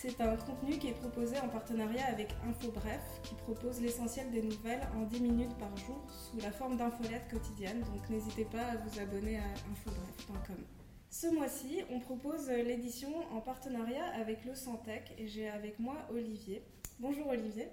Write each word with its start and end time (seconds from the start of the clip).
C'est 0.00 0.20
un 0.20 0.36
contenu 0.36 0.78
qui 0.78 0.88
est 0.88 1.00
proposé 1.00 1.40
en 1.40 1.48
partenariat 1.48 2.06
avec 2.06 2.32
InfoBref, 2.46 3.20
qui 3.24 3.34
propose 3.34 3.80
l'essentiel 3.80 4.30
des 4.30 4.42
nouvelles 4.42 4.86
en 4.96 5.02
10 5.02 5.20
minutes 5.20 5.58
par 5.58 5.76
jour 5.76 6.00
sous 6.08 6.38
la 6.38 6.52
forme 6.52 6.76
d'infolettes 6.76 7.28
quotidiennes. 7.28 7.80
Donc 7.80 8.08
n'hésitez 8.08 8.44
pas 8.44 8.62
à 8.62 8.76
vous 8.76 9.00
abonner 9.00 9.38
à 9.38 9.44
infobref.com. 9.72 10.64
Ce 11.10 11.26
mois-ci, 11.26 11.82
on 11.90 11.98
propose 11.98 12.48
l'édition 12.48 13.08
en 13.32 13.40
partenariat 13.40 14.06
avec 14.20 14.44
le 14.44 14.54
Santec 14.54 15.14
et 15.18 15.26
j'ai 15.26 15.48
avec 15.48 15.80
moi 15.80 15.96
Olivier. 16.10 16.62
Bonjour 17.00 17.26
Olivier. 17.28 17.68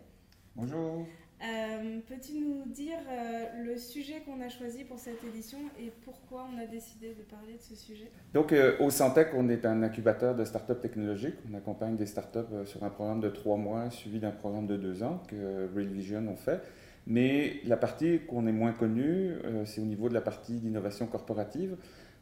Bonjour. 0.56 1.06
Euh, 1.44 2.00
peux-tu 2.08 2.40
nous 2.40 2.64
dire 2.72 2.98
euh, 3.10 3.66
le 3.66 3.78
sujet 3.78 4.22
qu'on 4.26 4.40
a 4.42 4.48
choisi 4.48 4.86
pour 4.86 4.98
cette 4.98 5.22
édition 5.24 5.58
et 5.78 5.92
pourquoi 6.06 6.48
on 6.54 6.62
a 6.62 6.66
décidé 6.66 7.10
de 7.10 7.24
parler 7.24 7.54
de 7.54 7.62
ce 7.62 7.76
sujet? 7.76 8.10
Donc, 8.34 8.54
euh, 8.54 8.78
au 8.80 8.90
Santec, 8.90 9.30
on 9.36 9.50
est 9.50 9.66
un 9.66 9.84
incubateur 9.84 10.34
de 10.34 10.46
start-up 10.46 10.82
technologiques. 10.82 11.36
On 11.52 11.58
accompagne 11.58 11.98
des 11.98 12.06
start-up 12.06 12.48
sur 12.66 12.84
un 12.84 12.90
programme 12.90 13.20
de 13.20 13.30
trois 13.30 13.58
mois 13.58 13.90
suivi 13.90 14.20
d'un 14.20 14.32
programme 14.32 14.66
de 14.66 14.78
deux 14.78 15.04
ans 15.04 15.22
que 15.28 15.70
Real 15.76 15.88
Vision 15.88 16.26
ont 16.30 16.38
fait. 16.38 16.62
Mais 17.06 17.58
la 17.66 17.78
partie 17.78 18.22
qu'on 18.28 18.48
est 18.48 18.54
moins 18.54 18.72
connue, 18.72 19.34
c'est 19.66 19.82
au 19.82 19.86
niveau 19.86 20.10
de 20.10 20.16
la 20.16 20.22
partie 20.22 20.54
d'innovation 20.54 21.06
corporative. 21.06 21.76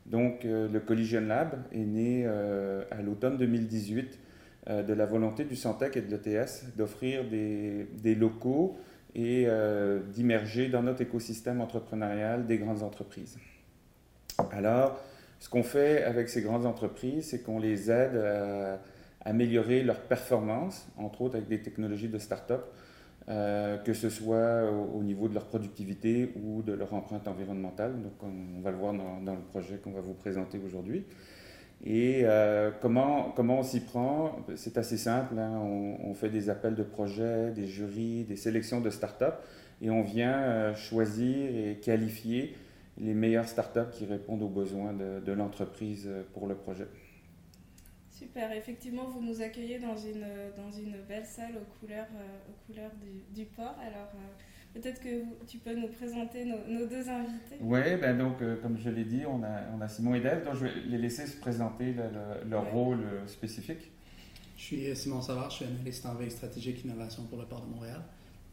Donc, 0.06 0.44
le 0.44 0.80
Collision 0.80 1.22
Lab 1.22 1.56
est 1.72 1.86
né 1.86 2.26
à 2.26 3.02
l'automne 3.02 3.38
2018 3.38 4.20
de 4.68 4.94
la 4.94 5.06
volonté 5.06 5.46
du 5.46 5.56
Santec 5.56 5.96
et 5.96 6.02
de 6.02 6.14
l'ETS 6.14 6.76
d'offrir 6.76 7.24
des, 7.30 7.88
des 8.02 8.16
locaux 8.16 8.76
et 9.16 9.46
euh, 9.48 10.00
d'immerger 10.14 10.70
dans 10.70 10.84
notre 10.84 11.02
écosystème 11.02 11.62
entrepreneurial 11.62 12.46
des 12.46 12.58
grandes 12.58 12.84
entreprises. 12.84 13.38
Alors, 14.52 15.00
ce 15.40 15.50
qu'on 15.50 15.64
fait 15.64 16.04
avec 16.04 16.30
ces 16.30 16.42
grandes 16.42 16.66
entreprises, 16.66 17.30
c'est 17.30 17.44
qu'on 17.44 17.60
les 17.60 17.92
aide 17.92 18.16
à 18.16 18.80
améliorer 19.30 19.84
leur 19.84 20.00
performance, 20.00 20.88
entre 20.98 21.22
autres 21.22 21.36
avec 21.36 21.48
des 21.48 21.62
technologies 21.62 22.10
de 22.10 22.18
start-up, 22.18 22.66
euh, 23.30 23.78
que 23.78 23.94
ce 23.94 24.10
soit 24.10 24.70
au, 24.70 25.02
niveau 25.02 25.30
de 25.30 25.34
leur 25.34 25.46
productivité 25.46 26.34
ou 26.44 26.62
de 26.62 26.74
leur 26.74 26.94
empreinte 26.94 27.28
environnementale. 27.28 27.94
Donc, 28.02 28.14
on, 28.22 28.62
va 28.62 28.72
le 28.72 28.78
voir 28.78 28.94
dans, 28.94 29.22
dans 29.22 29.36
le 29.36 29.42
projet 29.42 29.78
qu'on 29.78 29.92
va 29.92 30.02
vous 30.02 30.14
présenter 30.14 30.60
aujourd'hui. 30.66 31.06
Et 31.86 32.22
euh, 32.24 32.72
comment, 32.82 33.32
comment 33.36 33.60
on 33.60 33.64
s'y 33.64 33.82
prend? 33.82 34.38
C'est 34.56 34.78
assez 34.78 34.98
simple. 34.98 35.38
Hein. 35.38 35.60
On, 35.60 36.14
fait 36.14 36.30
des 36.30 36.50
appels 36.50 36.76
de 36.76 36.84
projets, 36.84 37.52
des 37.52 37.68
jurys, 37.68 38.24
des 38.24 38.38
sélections 38.38 38.80
de 38.80 38.90
start-up 38.90 39.36
et 39.82 39.90
on 39.90 40.02
vient 40.02 40.38
euh, 40.38 40.76
choisir 40.76 41.50
et 41.50 41.80
qualifier 41.82 42.56
les 42.98 43.14
meilleures 43.14 43.48
start-up 43.48 43.90
qui 43.92 44.06
répondent 44.06 44.44
aux 44.44 44.50
besoins 44.50 44.94
de, 44.94 45.32
l'entreprise 45.32 46.08
euh, 46.08 46.24
pour 46.34 46.48
le 46.48 46.56
projet. 46.56 46.88
Super, 48.10 48.52
effectivement, 48.54 49.10
vous 49.10 49.22
nous 49.22 49.42
accueillez 49.42 49.80
dans 49.80 49.98
une, 49.98 50.26
dans 50.56 50.72
une 50.72 50.96
belle 51.10 51.26
salle 51.26 51.56
aux 51.58 51.80
couleurs, 51.80 52.08
aux 52.48 52.66
couleurs 52.68 52.92
du, 53.02 53.24
du 53.34 53.46
port. 53.48 53.76
Alors, 53.82 54.12
Peut-être 54.74 55.00
que 55.02 55.46
tu 55.46 55.60
peux 55.60 55.76
nous 55.76 55.88
présenter 55.88 56.46
nos, 56.46 56.88
deux 56.88 57.08
invités. 57.08 57.58
Oui, 57.62 57.96
ben 58.02 58.18
donc, 58.18 58.42
euh, 58.42 58.60
comme 58.60 58.78
je 58.80 58.90
l'ai 58.90 59.04
dit, 59.04 59.22
on 59.28 59.44
a, 59.44 59.62
on 59.78 59.80
a 59.82 59.88
Simon 59.88 60.16
et 60.16 60.20
Dave, 60.20 60.44
donc 60.44 60.56
je 60.56 60.66
vais 60.66 60.72
les 60.88 60.98
laisser 60.98 61.28
se 61.28 61.38
présenter 61.38 61.94
leur 62.50 62.72
rôle 62.72 63.02
euh, 63.02 63.28
spécifique. 63.28 63.92
Je 64.58 64.64
suis 64.64 64.88
euh, 64.88 64.96
Simon 64.96 65.22
Savard, 65.22 65.52
je 65.52 65.58
suis 65.58 65.66
analyste 65.66 66.04
en 66.08 66.16
veille 66.16 66.32
stratégique 66.32 66.84
innovation 66.84 67.24
pour 67.26 67.38
le 67.38 67.46
port 67.46 67.62
de 67.62 67.70
Montréal. 67.70 68.02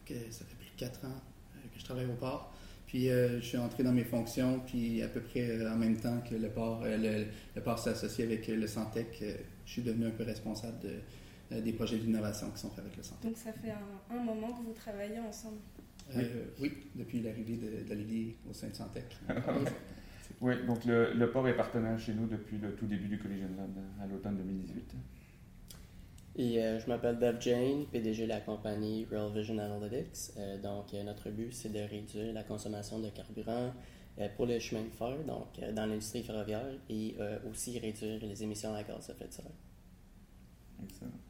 ça 0.07 0.45
fait 0.45 0.57
plus 0.57 0.71
de 0.71 0.79
quatre 0.79 1.07
ans 1.07 1.21
que 1.73 1.81
je 1.81 1.85
travaille 1.85 2.07
au 2.07 2.17
port. 2.17 2.53
Puis 2.87 3.07
je 3.07 3.41
suis 3.41 3.57
entré 3.57 3.85
dans 3.85 3.93
mes 3.93 4.03
fonctions, 4.03 4.61
puis 4.67 5.01
à 5.01 5.07
peu 5.07 5.21
près 5.21 5.65
en 5.65 5.77
même 5.77 5.97
temps 5.97 6.21
que 6.29 6.35
le 6.35 6.49
port, 6.49 6.83
le, 6.85 7.61
port 7.61 7.79
s'est 7.79 7.91
associé 7.91 8.25
avec 8.25 8.49
le 8.49 8.67
Santec, 8.67 9.23
je 9.65 9.71
suis 9.71 9.83
devenu 9.83 10.07
un 10.07 10.11
peu 10.11 10.25
responsable 10.25 10.81
de, 10.81 11.61
des 11.61 11.73
projets 11.73 11.99
d'innovation 11.99 12.51
qui 12.51 12.59
sont 12.59 12.71
faits 12.71 12.81
avec 12.81 12.97
le 12.97 13.05
Santec. 13.05 13.23
Donc 13.23 13.37
ça 13.37 13.53
fait 13.53 13.71
un, 13.71 14.17
un 14.17 14.25
moment 14.25 14.49
que 14.55 14.65
vous 14.65 14.73
travaillez 14.73 15.21
ensemble. 15.21 15.59
Euh, 16.17 16.45
oui. 16.61 16.73
depuis 16.95 17.21
l'arrivée 17.21 17.57
de, 17.57 17.89
d'Olivier 17.89 18.37
au 18.49 18.53
sein 18.53 18.69
de 18.69 18.75
Santec. 18.75 19.17
oui, 20.41 20.55
donc 20.67 20.85
le, 20.85 21.13
le, 21.13 21.31
port 21.31 21.47
est 21.49 21.57
partenaire 21.57 21.99
chez 21.99 22.15
nous 22.15 22.27
depuis 22.27 22.59
le 22.59 22.75
tout 22.75 22.87
début 22.87 23.09
du 23.09 23.19
Collision 23.19 23.49
Lab 23.57 23.71
à 24.03 24.07
l'automne 24.07 24.37
2018. 24.37 24.95
Et 26.37 26.63
euh, 26.63 26.79
je 26.81 26.87
m'appelle 26.87 27.19
Dev 27.19 27.41
Jane, 27.41 27.87
PDG 27.87 28.25
de 28.25 28.29
la 28.29 28.41
compagnie 28.41 29.07
Real 29.11 29.33
Vision 29.33 29.59
Analytics. 29.59 30.33
Euh, 30.39 30.61
donc, 30.61 30.93
notre 30.93 31.31
but, 31.31 31.53
c'est 31.53 31.73
de 31.73 31.81
réduire 31.81 32.33
la 32.33 32.45
consommation 32.45 32.99
de 33.01 33.09
carburant 33.09 33.73
pour 34.37 34.45
les 34.45 34.61
chemins 34.61 34.83
de 34.83 34.91
fer, 34.91 35.17
donc 35.27 35.75
dans 35.75 35.87
l'industrie 35.87 36.23
ferroviaire, 36.23 36.67
et 36.91 37.17
aussi 37.51 37.79
réduire 37.79 38.21
les 38.21 38.43
émissions 38.43 38.75
à 38.75 38.83
gaz 38.83 39.09
à 39.09 39.13
effet 39.15 39.29
de 39.29 39.33
serre. 39.33 39.47
Excellent. 40.83 41.30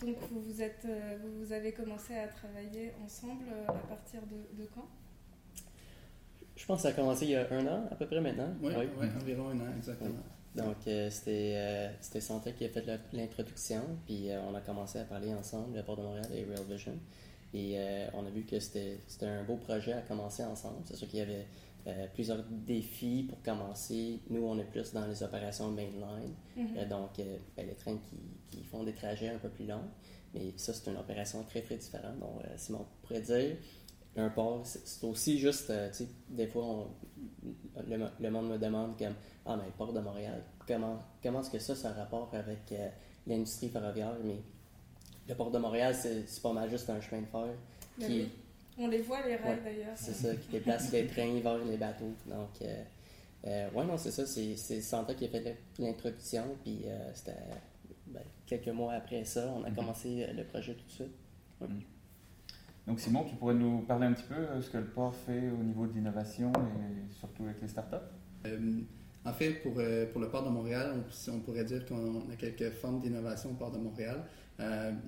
Donc 0.00 0.16
vous, 0.30 0.40
vous, 0.40 0.62
êtes, 0.62 0.86
euh, 0.86 1.18
vous 1.38 1.52
avez 1.52 1.72
commencé 1.72 2.16
à 2.16 2.26
travailler 2.28 2.92
ensemble 3.04 3.44
euh, 3.52 3.68
à 3.68 3.86
partir 3.88 4.20
de, 4.22 4.64
quand? 4.74 4.88
Je 6.56 6.66
pense 6.66 6.78
que 6.78 6.82
ça 6.84 6.88
a 6.88 6.92
commencé 6.92 7.26
il 7.26 7.32
y 7.32 7.36
a 7.36 7.46
un 7.50 7.66
an 7.66 7.86
à 7.90 7.94
peu 7.96 8.06
près 8.06 8.20
maintenant. 8.20 8.48
Oui, 8.62 8.72
environ 9.20 9.50
un 9.50 9.60
an, 9.60 9.76
exactement. 9.76 10.14
Donc 10.54 10.76
euh, 10.86 11.10
c'était 11.10 12.20
Santé 12.20 12.52
qui 12.52 12.64
a 12.64 12.68
fait 12.70 12.84
l'introduction, 13.12 13.82
puis 14.06 14.30
on 14.48 14.54
a 14.54 14.60
commencé 14.60 14.98
à 14.98 15.04
parler 15.04 15.32
ensemble, 15.32 15.76
le 15.76 15.82
Port 15.82 15.96
de 15.96 16.02
Montréal 16.02 16.26
et 16.34 16.44
Real 16.44 16.64
Vision. 16.68 16.98
Et 17.52 17.78
on 18.14 18.26
a 18.26 18.30
vu 18.30 18.44
que 18.44 18.58
c'était 18.58 18.98
un 19.22 19.44
beau 19.44 19.56
projet 19.56 19.92
à 19.92 20.02
commencer 20.02 20.44
ensemble. 20.44 20.78
C'est 20.84 20.96
sûr 20.96 21.08
qu'il 21.08 21.18
y 21.18 21.22
avait 21.22 21.46
plusieurs 22.14 22.42
défis 22.48 23.26
pour 23.28 23.42
commencer. 23.42 24.20
Nous, 24.28 24.42
on 24.42 24.58
est 24.58 24.64
plus 24.64 24.92
dans 24.92 25.06
les 25.06 25.22
opérations 25.22 25.70
mainline, 25.70 26.34
mm-hmm. 26.56 26.88
donc 26.88 27.10
ben, 27.16 27.66
les 27.66 27.74
trains 27.74 27.98
qui, 27.98 28.16
qui 28.50 28.64
font 28.64 28.84
des 28.84 28.94
trajets 28.94 29.28
un 29.28 29.38
peu 29.38 29.48
plus 29.48 29.66
longs. 29.66 29.88
Mais 30.34 30.52
ça, 30.56 30.72
c'est 30.72 30.90
une 30.90 30.96
opération 30.96 31.42
très, 31.44 31.62
très 31.62 31.76
différente. 31.76 32.18
Donc, 32.18 32.42
euh, 32.44 32.54
Simon 32.56 32.86
pourrait 33.02 33.20
dire, 33.20 33.56
un 34.16 34.28
port, 34.28 34.62
c'est 34.64 35.04
aussi 35.04 35.38
juste, 35.38 35.70
euh, 35.70 35.88
tu 35.90 35.98
sais, 35.98 36.08
des 36.28 36.46
fois, 36.46 36.88
le, 37.88 38.30
monde 38.30 38.48
me 38.48 38.58
demande 38.58 38.96
comme, 38.98 39.14
ah, 39.46 39.56
mais 39.56 39.66
le 39.66 39.72
port 39.72 39.92
de 39.92 40.00
Montréal, 40.00 40.42
comment, 40.66 40.98
comment 41.22 41.40
est-ce 41.40 41.50
que 41.50 41.58
ça, 41.58 41.74
ça 41.74 41.92
rapporte 41.92 42.34
avec 42.34 42.72
euh, 42.72 42.88
l'industrie 43.26 43.68
ferroviaire? 43.68 44.16
Mais 44.24 44.36
le 45.28 45.34
port 45.34 45.50
de 45.50 45.58
Montréal, 45.58 45.94
c'est 45.94 46.42
pas 46.42 46.52
mal 46.52 46.70
juste 46.70 46.90
un 46.90 47.00
chemin 47.00 47.22
de 47.22 47.26
fer. 47.26 47.46
Ben 47.98 48.06
qui, 48.06 48.28
On 48.80 48.88
les 48.88 49.02
voit, 49.02 49.26
les 49.26 49.36
rails, 49.36 49.60
d'ailleurs. 49.62 49.94
C'est 49.94 50.14
ça, 50.14 50.34
qui 50.34 50.48
déplace 50.48 50.90
les 50.92 51.06
trains 51.06 51.38
vers 51.40 51.58
les 51.58 51.76
bateaux. 51.76 52.14
Donc, 52.26 52.62
euh, 52.62 53.70
ouais, 53.70 53.84
non, 53.84 53.96
c'est 53.96 54.10
ça, 54.10 54.26
c'est 54.26 54.80
Santa 54.80 55.14
qui 55.14 55.26
a 55.26 55.28
fait 55.28 55.56
l'introduction, 55.78 56.44
puis 56.64 56.86
c'était 57.14 57.36
ben, 58.12 58.22
quelques 58.46 58.68
mois 58.68 58.94
après 58.94 59.24
ça, 59.24 59.52
on 59.56 59.64
a 59.64 59.70
mhm. 59.70 59.76
commencé 59.76 60.24
euh, 60.24 60.32
le 60.32 60.44
projet 60.44 60.74
tout 60.74 60.84
de 60.84 60.90
suite. 60.90 61.14
Mhm. 61.60 61.80
Donc 62.86 63.00
Simon, 63.00 63.24
tu 63.24 63.36
pourrais 63.36 63.54
nous 63.54 63.80
parler 63.82 64.06
un 64.06 64.12
petit 64.12 64.24
peu 64.24 64.34
de 64.34 64.40
euh, 64.40 64.62
ce 64.62 64.70
que 64.70 64.78
le 64.78 64.86
port 64.86 65.14
fait 65.14 65.50
au 65.50 65.62
niveau 65.62 65.86
de 65.86 65.92
l'innovation 65.92 66.50
et 66.52 67.12
surtout 67.12 67.44
avec 67.44 67.60
les 67.62 67.68
startups? 67.68 67.96
Euh, 68.46 68.80
En 69.24 69.32
fait, 69.32 69.62
pour, 69.62 69.74
pour 69.74 70.20
le 70.20 70.28
port 70.30 70.42
de 70.44 70.48
Montréal, 70.48 70.94
on, 70.96 71.32
on 71.32 71.40
pourrait 71.40 71.64
dire 71.64 71.84
qu'on 71.86 72.30
a 72.30 72.36
quelques 72.36 72.70
formes 72.70 73.00
d'innovation 73.00 73.50
au 73.50 73.54
port 73.54 73.70
de 73.70 73.78
Montréal. 73.78 74.24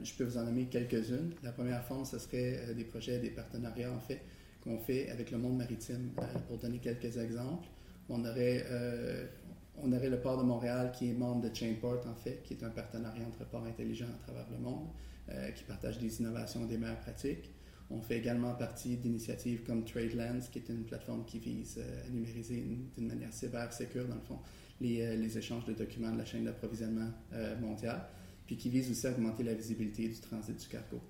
Je 0.03 0.15
peux 0.15 0.25
vous 0.25 0.39
en 0.39 0.45
nommer 0.45 0.67
quelques-unes. 0.67 1.33
La 1.43 1.53
première 1.53 1.85
forme, 1.85 2.05
ce 2.05 2.19
serait 2.19 2.75
des 2.75 2.85
projets, 2.85 3.19
des 3.19 3.31
partenariats 3.31 3.93
en 3.93 4.01
fait 4.01 4.23
qu'on 4.63 4.79
fait 4.79 5.11
avec 5.11 5.31
le 5.31 5.39
monde 5.39 5.59
maritime. 5.59 6.11
pour 6.49 6.59
donner 6.59 6.79
quelques 6.79 7.17
exemples, 7.19 7.69
on 8.09 8.25
aurait 8.25 8.65
on 9.77 9.93
aurait 9.93 10.11
le 10.11 10.21
port 10.21 10.39
de 10.39 10.43
Montréal 10.43 10.93
qui 10.93 11.11
est 11.11 11.13
membre 11.13 11.49
de 11.49 11.55
Chainport, 11.55 12.07
en 12.07 12.15
fait, 12.15 12.43
qui 12.45 12.55
est 12.55 12.63
un 12.63 12.71
partenariat 12.71 13.25
entre 13.27 13.45
ports 13.47 13.65
intelligents 13.65 14.07
à 14.07 14.25
travers 14.25 14.47
le 14.51 14.59
monde, 14.59 14.89
euh, 15.31 15.51
qui 15.51 15.65
partage 15.65 15.99
des 15.99 16.21
innovations, 16.21 16.65
des 16.67 16.79
meilleures 16.79 17.01
pratiques. 17.01 17.51
On 17.91 18.01
fait 18.01 18.19
également 18.19 18.55
partie 18.55 18.97
d'initiatives 18.97 19.63
comme 19.65 19.85
TradeLands, 19.85 20.41
qui 20.51 20.59
est 20.59 20.69
une 20.69 20.85
plateforme 20.85 21.25
qui 21.25 21.39
vise 21.39 21.79
euh, 21.79 22.07
à 22.07 22.11
numériser 22.11 22.65
d'une 22.97 23.09
manière 23.09 23.33
sévère, 23.33 23.73
sécure, 23.73 24.07
dans 24.07 24.15
le 24.15 24.21
fond, 24.21 24.39
euh, 24.83 25.17
les, 25.17 25.39
échanges 25.39 25.65
de 25.65 25.75
documents 25.75 26.13
de 26.13 26.19
la 26.19 26.25
chaîne 26.25 26.45
d'approvisionnement 26.45 27.11
mondiale, 27.61 28.03
puis 28.53 28.57
qui 28.59 28.69
vise 28.69 28.91
aussi 28.91 29.07
à 29.07 29.13
augmenter 29.13 29.45
la 29.45 29.55
visibilité 29.55 30.07
du 30.09 30.21
transit 30.21 30.55
du 30.55 30.69
cargo. 30.69 31.01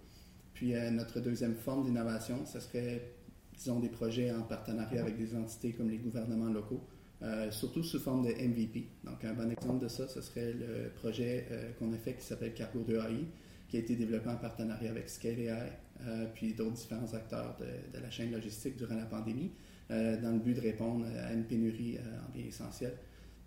Puis 0.55 0.75
notre 0.93 1.19
deuxième 1.19 1.56
forme 1.56 1.85
d'innovation, 1.85 2.47
ce 2.47 2.61
serait, 2.61 3.15
disons, 3.56 3.81
des 3.81 3.89
projets 3.89 4.31
en 4.31 4.43
partenariat 4.43 5.00
avec 5.00 5.19
des 5.19 5.35
entités 5.35 5.73
comme 5.73 5.91
les 5.91 5.99
gouvernements 5.99 6.53
locaux 6.53 6.87
euh, 7.23 7.53
surtout 7.53 7.85
sous 7.85 8.00
forme 8.00 8.27
de 8.27 8.33
MVP. 8.33 8.89
Donc, 9.05 9.25
un 9.25 9.33
bon 9.33 9.49
exemple 9.49 9.85
de 9.85 9.89
ça, 9.89 10.09
ce 10.09 10.21
serait 10.21 10.53
le 10.53 10.91
projet 10.97 11.47
euh, 11.53 11.71
qu'on 11.79 11.93
a 11.93 11.97
fait 11.97 12.15
qui 12.15 12.25
s'appelle 12.25 12.53
Cargo 12.53 12.81
2 12.81 12.97
AI, 12.97 13.27
qui 13.69 13.77
a 13.77 13.81
été 13.81 13.94
développé 13.94 14.29
en 14.29 14.37
partenariat 14.37 14.91
avec 14.91 15.09
Scale 15.09 15.39
AI, 15.39 15.73
euh, 16.05 16.27
puis 16.35 16.53
d'autres 16.53 16.73
différents 16.73 17.15
acteurs 17.15 17.56
de, 17.61 18.00
la 18.00 18.11
chaîne 18.11 18.33
logistique 18.33 18.77
durant 18.77 18.97
la 18.97 19.05
pandémie, 19.05 19.53
dans 19.91 20.33
le 20.33 20.39
but 20.39 20.55
de 20.55 20.61
répondre 20.62 21.05
à 21.23 21.35
une 21.35 21.44
pénurie 21.44 21.99
en 21.99 22.33
biens 22.33 22.47
essentiels. 22.47 22.97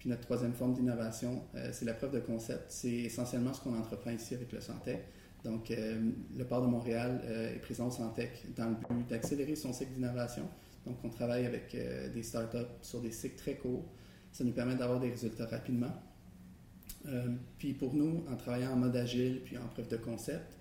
Puis 0.06 0.12
notre 0.12 0.22
troisième 0.22 0.54
forme 0.54 0.76
d'innovation, 0.76 1.42
c'est 1.72 1.86
la 1.86 1.96
preuve 1.96 2.12
de 2.12 2.20
concept. 2.20 2.66
C'est 2.70 2.92
essentiellement 2.92 3.54
ce 3.54 3.62
qu'on 3.62 3.76
entreprend 3.76 4.12
ici 4.12 4.36
avec 4.36 4.52
le 4.52 4.62
Santec. 4.62 5.00
Donc, 5.44 5.70
le 5.72 6.44
port 6.46 6.62
de 6.62 6.68
Montréal 6.68 7.24
est 7.28 7.58
présent 7.58 7.88
au 7.88 7.92
Santec 7.92 8.46
dans 8.56 8.70
le 8.70 8.76
but 8.76 9.10
d'accélérer 9.10 9.56
son 9.56 9.74
cycle 9.74 9.94
d'innovation, 9.94 10.48
donc, 10.86 10.98
on 11.04 11.10
travaille 11.10 11.46
avec 11.46 11.74
euh, 11.76 12.10
des 12.10 12.24
startups 12.24 12.58
sur 12.82 13.02
des 13.02 13.12
cycles 13.12 13.38
très 13.38 13.56
courts. 13.56 13.86
Ça 14.32 14.44
nous 14.44 14.52
permet 14.52 14.76
d'avoir 14.76 15.00
des 15.00 15.10
résultats 15.10 15.46
rapidement. 15.46 15.92
puis 17.58 17.74
pour 17.74 17.94
nous, 17.94 18.24
en 18.30 18.36
travaillant 18.36 18.72
en 18.72 18.78
mode 18.78 18.96
agile 18.96 19.42
puis 19.46 19.58
en 19.58 19.68
preuve 19.68 19.88
de 19.88 19.98
concept, 19.98 20.58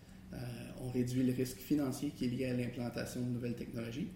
on 0.81 0.89
réduit 0.91 1.23
le 1.23 1.33
risque 1.33 1.59
financier 1.59 2.11
qui 2.11 2.27
est 2.27 2.29
lié 2.29 2.47
à 2.47 2.55
l'implantation 2.55 3.21
de 3.21 3.31
nouvelles 3.31 3.57
technologies. 3.57 4.09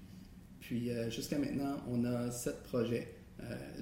Puis 0.61 0.91
jusqu'à 1.11 1.39
maintenant, 1.39 1.77
on 1.89 2.05
a 2.05 2.31
sept 2.31 2.63
projets 2.65 3.15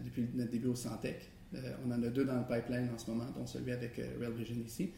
depuis 0.03 0.29
notre 0.35 0.51
début 0.51 0.69
au 0.69 0.77
Santec. 0.77 1.29
On 1.55 1.91
en 1.91 2.03
a 2.03 2.09
deux 2.09 2.25
dans 2.25 2.37
le 2.37 2.45
pipeline 2.45 2.89
en 2.95 2.99
ce 2.99 3.11
moment, 3.11 3.31
dont 3.37 3.47
celui 3.47 3.73
avec 3.73 4.01
Real 4.19 4.33
Vision 4.33 4.57
ici. 4.65 4.91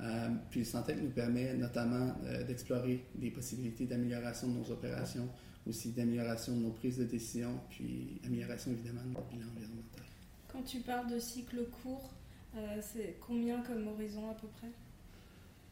Euh, 0.00 0.28
puis 0.50 0.64
Santec 0.64 1.00
nous 1.00 1.10
permet 1.10 1.54
notamment 1.54 2.14
euh, 2.24 2.44
d'explorer 2.44 3.04
des 3.14 3.30
possibilités 3.30 3.86
d'amélioration 3.86 4.48
de 4.48 4.58
nos 4.58 4.70
opérations, 4.70 5.28
aussi 5.66 5.92
d'amélioration 5.92 6.54
de 6.54 6.62
nos 6.62 6.70
prises 6.70 6.98
de 6.98 7.04
décision, 7.04 7.58
puis 7.70 8.20
amélioration 8.24 8.72
évidemment 8.72 9.02
de 9.02 9.08
notre 9.08 9.26
bilan 9.28 9.46
environnemental. 9.48 10.04
Quand 10.52 10.62
tu 10.62 10.80
parles 10.80 11.10
de 11.10 11.18
cycle 11.18 11.66
court, 11.82 12.10
euh, 12.56 12.80
c'est 12.80 13.16
combien 13.20 13.62
comme 13.62 13.88
horizon 13.88 14.30
à 14.30 14.34
peu 14.34 14.48
près? 14.48 14.68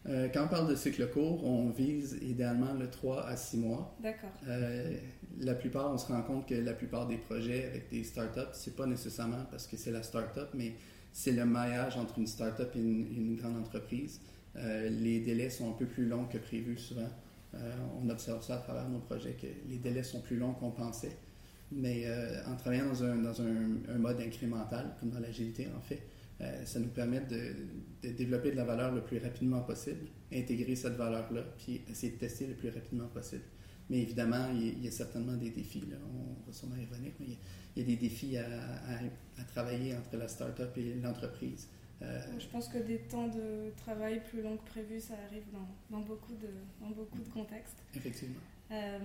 Quand 0.06 0.44
on 0.44 0.48
parle 0.48 0.68
de 0.68 0.74
cycle 0.74 1.08
court, 1.08 1.44
on 1.44 1.70
vise 1.70 2.18
idéalement 2.20 2.74
le 2.74 2.90
3 2.90 3.26
à 3.26 3.36
6 3.36 3.56
mois. 3.58 3.96
D'accord. 4.02 4.30
la 5.40 5.54
plupart, 5.54 5.92
on 5.92 5.98
se 5.98 6.06
rend 6.08 6.22
compte 6.22 6.46
que 6.46 6.54
la 6.54 6.74
plupart 6.74 7.06
des 7.06 7.16
projets 7.16 7.64
avec 7.64 7.90
des 7.90 8.04
startups, 8.04 8.52
c'est 8.52 8.76
pas 8.76 8.86
nécessairement 8.86 9.46
parce 9.50 9.66
que 9.66 9.76
c'est 9.76 9.90
la 9.90 10.02
startup, 10.02 10.48
mais 10.52 10.74
c'est 11.14 11.32
le 11.32 11.46
maillage 11.46 11.96
entre 11.96 12.18
une 12.18 12.26
start-up 12.26 12.72
et 12.74 12.80
une, 12.80 13.36
grande 13.36 13.56
entreprise. 13.56 14.20
Euh, 14.56 14.90
les 14.90 15.20
délais 15.20 15.48
sont 15.48 15.70
un 15.70 15.72
peu 15.72 15.86
plus 15.86 16.06
longs 16.06 16.24
que 16.24 16.38
prévu 16.38 16.76
souvent. 16.76 17.08
Euh, 17.54 17.72
on 18.02 18.10
observe 18.10 18.42
ça 18.42 18.56
à 18.56 18.58
travers 18.58 18.88
nos 18.88 18.98
projets, 18.98 19.32
que 19.40 19.46
les 19.70 19.78
délais 19.78 20.02
sont 20.02 20.20
plus 20.20 20.36
longs 20.36 20.54
qu'on 20.54 20.72
pensait. 20.72 21.16
Mais 21.70 22.02
euh, 22.06 22.44
en 22.48 22.56
travaillant 22.56 22.86
dans, 22.86 23.04
un, 23.04 23.16
dans 23.16 23.40
un, 23.40 23.98
mode 23.98 24.20
incrémental, 24.20 24.96
comme 24.98 25.10
dans 25.10 25.20
l'agilité 25.20 25.68
en 25.76 25.80
fait, 25.80 26.02
ça 26.64 26.80
nous 26.80 26.88
permet 26.88 27.20
de, 27.20 28.10
développer 28.12 28.50
de 28.50 28.56
la 28.56 28.64
valeur 28.64 28.92
le 28.92 29.02
plus 29.02 29.18
rapidement 29.18 29.60
possible, 29.60 30.08
intégrer 30.32 30.76
cette 30.76 30.94
valeur-là, 30.94 31.42
puis 31.58 31.82
essayer 31.88 32.12
de 32.12 32.18
tester 32.18 32.46
le 32.46 32.54
plus 32.54 32.70
rapidement 32.70 33.06
possible. 33.06 33.44
Mais 33.90 34.00
évidemment, 34.00 34.50
il 34.52 34.82
y, 34.82 34.88
a, 34.88 34.90
certainement 34.90 35.36
des 35.36 35.50
défis. 35.50 35.84
Là. 35.90 35.96
On 36.02 36.46
va 36.46 36.52
sûrement 36.52 36.76
y 36.76 36.86
revenir. 36.86 37.12
Mais 37.20 37.36
il 37.76 37.82
y 37.82 37.84
a 37.84 37.86
des 37.86 37.96
défis 37.96 38.36
à, 38.38 39.44
travailler 39.46 39.94
entre 39.94 40.16
la 40.16 40.28
start-up 40.28 40.76
et 40.76 40.94
l'entreprise. 40.94 41.68
Euh, 42.02 42.20
je 42.38 42.46
pense 42.46 42.68
que 42.68 42.78
des 42.78 42.98
temps 42.98 43.28
de 43.28 43.70
travail 43.76 44.22
plus 44.24 44.42
longs 44.42 44.56
que 44.56 44.66
prévu, 44.66 45.00
ça 45.00 45.14
arrive 45.26 45.44
dans, 45.90 46.00
beaucoup, 46.00 46.34
de, 46.34 46.48
dans 46.80 46.90
beaucoup 46.90 47.22
de 47.22 47.28
contextes. 47.28 47.76
Effectivement. 47.94 48.40
Euh, 48.74 48.98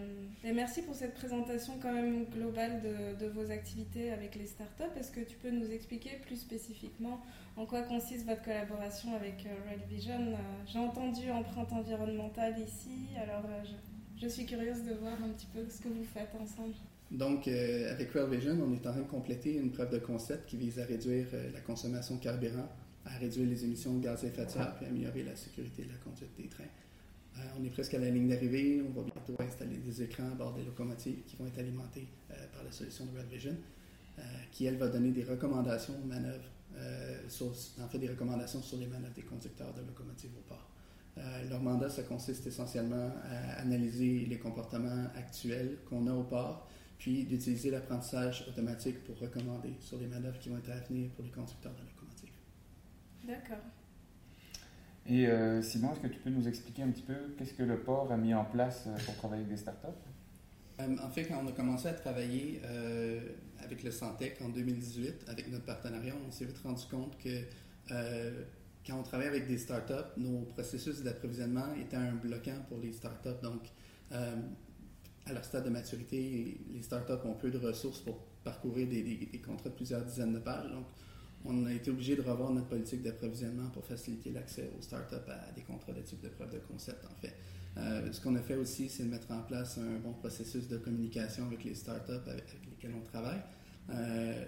et 0.44 0.52
merci 0.52 0.82
pour 0.82 0.96
cette 0.96 1.14
présentation 1.14 1.74
quand 1.82 1.94
même 1.94 2.26
globale 2.26 2.82
de, 3.20 3.28
vos 3.28 3.52
activités 3.52 4.12
avec 4.12 4.36
les 4.36 4.48
startups. 4.48 4.98
Est-ce 5.00 5.12
que 5.12 5.20
tu 5.22 5.38
peux 5.38 5.52
nous 5.52 5.72
expliquer 5.72 6.18
plus 6.26 6.38
spécifiquement 6.38 7.22
en 7.56 7.66
quoi 7.66 7.84
consiste 7.84 8.26
votre 8.26 8.42
collaboration 8.42 9.16
avec 9.16 9.46
euh, 9.46 9.72
Red 9.72 9.88
Vision? 9.88 10.36
J'ai 10.66 10.80
entendu 10.80 11.30
empreinte 11.30 11.72
environnementale 11.72 12.56
ici, 12.60 13.10
alors 13.22 13.46
je, 14.18 14.28
suis 14.28 14.46
curieuse 14.46 14.84
de 14.84 14.96
voir 14.96 15.14
un 15.24 15.30
petit 15.30 15.48
peu 15.54 15.62
ce 15.70 15.82
que 15.82 15.90
vous 15.90 16.04
faites 16.04 16.34
ensemble. 16.42 16.74
Donc, 17.12 17.48
euh, 17.48 17.92
avec 17.92 18.12
Real 18.12 18.30
Vision, 18.30 18.58
on 18.62 18.74
est 18.74 18.86
en 18.88 18.92
train 18.92 19.02
de 19.02 19.08
compléter 19.08 19.56
une 19.56 19.72
preuve 19.72 19.92
de 19.92 19.98
concept 19.98 20.48
qui 20.48 20.58
vise 20.58 20.80
à 20.80 20.86
réduire 20.86 21.26
euh, 21.34 21.50
la 21.54 21.60
consommation 21.60 22.16
de 22.16 22.22
carburant, 22.22 22.70
à 23.06 23.18
réduire 23.18 23.48
les 23.48 23.66
émissions 23.66 23.96
de 23.96 24.04
gaz 24.04 24.24
à 24.24 24.28
effet 24.28 24.46
de 24.46 24.50
serre 24.50 24.76
et 24.82 24.86
à 24.86 24.88
améliorer 24.90 25.24
la 25.24 25.36
sécurité 25.36 25.84
de 25.84 25.90
la 25.90 25.98
conduite 25.98 26.30
des 26.38 26.48
trains. 26.48 26.66
Euh, 27.40 27.44
on 27.60 27.64
est 27.64 27.70
presque 27.70 27.94
à 27.94 28.00
la 28.00 28.10
ligne 28.10 28.28
d'arrivée. 28.28 28.82
On 28.88 28.92
va 28.92 29.04
bientôt 29.04 29.42
installer 29.42 29.78
des 29.78 30.04
écrans 30.04 30.28
à 30.32 30.36
bord 30.36 30.54
des 30.54 30.64
locomotives 30.64 31.24
qui 31.26 31.36
vont 31.38 31.48
être 31.48 31.60
alimentés 31.60 32.08
par 32.54 32.64
la 32.64 32.72
solution 32.72 33.06
de 33.06 33.12
Real 33.16 33.26
Vision, 33.28 33.56
qui, 34.52 34.66
elle, 34.66 34.78
va 34.78 34.88
donner 34.88 35.12
des 35.12 35.24
recommandations 35.24 35.94
aux 36.02 36.06
manœuvres, 36.06 36.50
en 36.78 37.88
fait, 37.88 37.98
des 37.98 38.10
recommandations 38.10 38.62
sur 38.62 38.78
les 38.78 38.88
manœuvres 38.88 39.14
des 39.14 39.24
conducteurs 39.24 39.74
de 39.74 39.82
locomotives 39.82 40.32
au 40.38 40.42
port. 40.48 40.70
leur 41.50 41.62
mandat, 41.62 41.90
ça 41.90 42.04
consiste 42.04 42.46
essentiellement 42.48 43.12
à 43.24 43.62
analyser 43.62 44.26
les 44.26 44.38
comportements 44.38 45.08
actuels 45.16 45.78
qu'on 45.90 46.08
a 46.08 46.14
au 46.14 46.24
port, 46.24 46.68
puis 47.00 47.24
d'utiliser 47.24 47.72
l'apprentissage 47.72 48.46
automatique 48.48 49.04
pour 49.06 49.18
recommander 49.18 49.74
sur 49.80 49.98
les 49.98 50.08
manœuvres 50.08 50.38
qui 50.38 50.50
vont 50.50 50.58
être 50.58 50.70
à 50.70 50.80
venir 50.82 51.10
pour 51.12 51.24
les 51.24 51.32
conducteurs 51.32 51.74
de 51.74 51.82
locomotives. 51.82 52.30
D'accord. 53.26 53.64
Et 55.06 55.28
euh, 55.28 55.62
Simon, 55.62 55.92
est-ce 55.92 56.02
que 56.02 56.08
tu 56.08 56.20
peux 56.20 56.30
nous 56.30 56.48
expliquer 56.48 56.84
un 56.84 56.90
petit 56.90 57.04
peu 57.04 57.16
qu'est-ce 57.38 57.54
que 57.54 57.64
le 57.64 57.80
port 57.80 58.12
a 58.12 58.18
mis 58.18 58.34
en 58.34 58.46
place 58.46 58.86
euh, 58.88 58.98
pour 59.06 59.16
travailler 59.16 59.44
avec 59.44 59.56
des 59.56 59.62
startups? 59.62 59.88
Euh, 60.80 60.96
en 61.04 61.10
fait, 61.10 61.26
quand 61.26 61.42
on 61.44 61.48
a 61.48 61.52
commencé 61.52 61.88
à 61.88 61.94
travailler 61.94 62.62
avec 63.64 63.84
le 63.84 63.92
Santec 63.92 64.38
en 64.42 64.50
2018, 64.50 65.26
avec 65.28 65.52
notre 65.52 65.66
partenariat, 65.66 66.14
on 66.28 66.32
s'est 66.32 66.46
vite 66.46 66.60
rendu 66.60 66.84
compte 66.90 67.18
que 67.18 67.44
quand 68.88 68.98
on 68.98 69.04
travaille 69.04 69.28
avec 69.28 69.48
des 69.48 69.58
startups, 69.58 69.94
nos 70.18 70.42
processus 70.42 71.04
d'approvisionnement 71.04 71.74
étaient 71.80 71.98
un 71.98 72.14
bloquant 72.14 72.64
pour 72.70 72.78
les 72.80 72.94
startups. 72.94 73.42
Donc, 73.44 73.64
à 74.12 75.34
leur 75.34 75.44
stade 75.44 75.66
de 75.66 75.70
maturité, 75.70 76.62
les 76.72 76.82
startups 76.82 77.26
ont 77.26 77.34
peu 77.34 77.52
de 77.52 77.58
ressources 77.58 78.00
pour 78.00 78.18
parcourir 78.44 78.88
des, 78.88 79.42
contrats 79.46 79.70
de 79.70 79.76
plusieurs 79.76 80.04
dizaines 80.04 80.34
de 80.34 80.40
pages. 80.40 80.72
On 81.46 81.66
a 81.66 81.74
été 81.74 81.90
obligé 81.90 82.16
de 82.16 82.22
revoir 82.22 82.52
notre 82.52 82.68
politique 82.68 83.02
d'approvisionnement 83.02 83.70
pour 83.70 83.86
faciliter 83.86 84.32
l'accès 84.32 84.70
aux 84.78 84.82
startups 84.82 85.16
à 85.30 85.52
des 85.54 85.62
contrats 85.62 85.94
de 85.94 86.02
type 86.02 86.22
de 86.22 86.30
preuve 86.30 86.52
de 86.52 86.60
concept, 86.60 87.06
en 87.06 87.16
fait. 87.22 87.36
Euh, 87.78 88.12
ce 88.12 88.20
qu'on 88.22 88.36
a 88.36 88.42
fait 88.42 88.56
aussi, 88.56 88.90
c'est 88.90 89.04
de 89.04 89.10
mettre 89.10 89.32
en 89.32 89.42
place 89.42 89.78
un 89.78 90.00
bon 90.00 90.14
processus 90.14 90.68
de 90.68 90.78
communication 90.78 91.46
avec 91.46 91.64
les 91.64 91.76
startups 91.76 92.12
avec, 92.28 92.46
lesquelles 92.70 92.96
on 92.96 93.06
travaille. 93.06 93.42
Euh, 93.90 94.46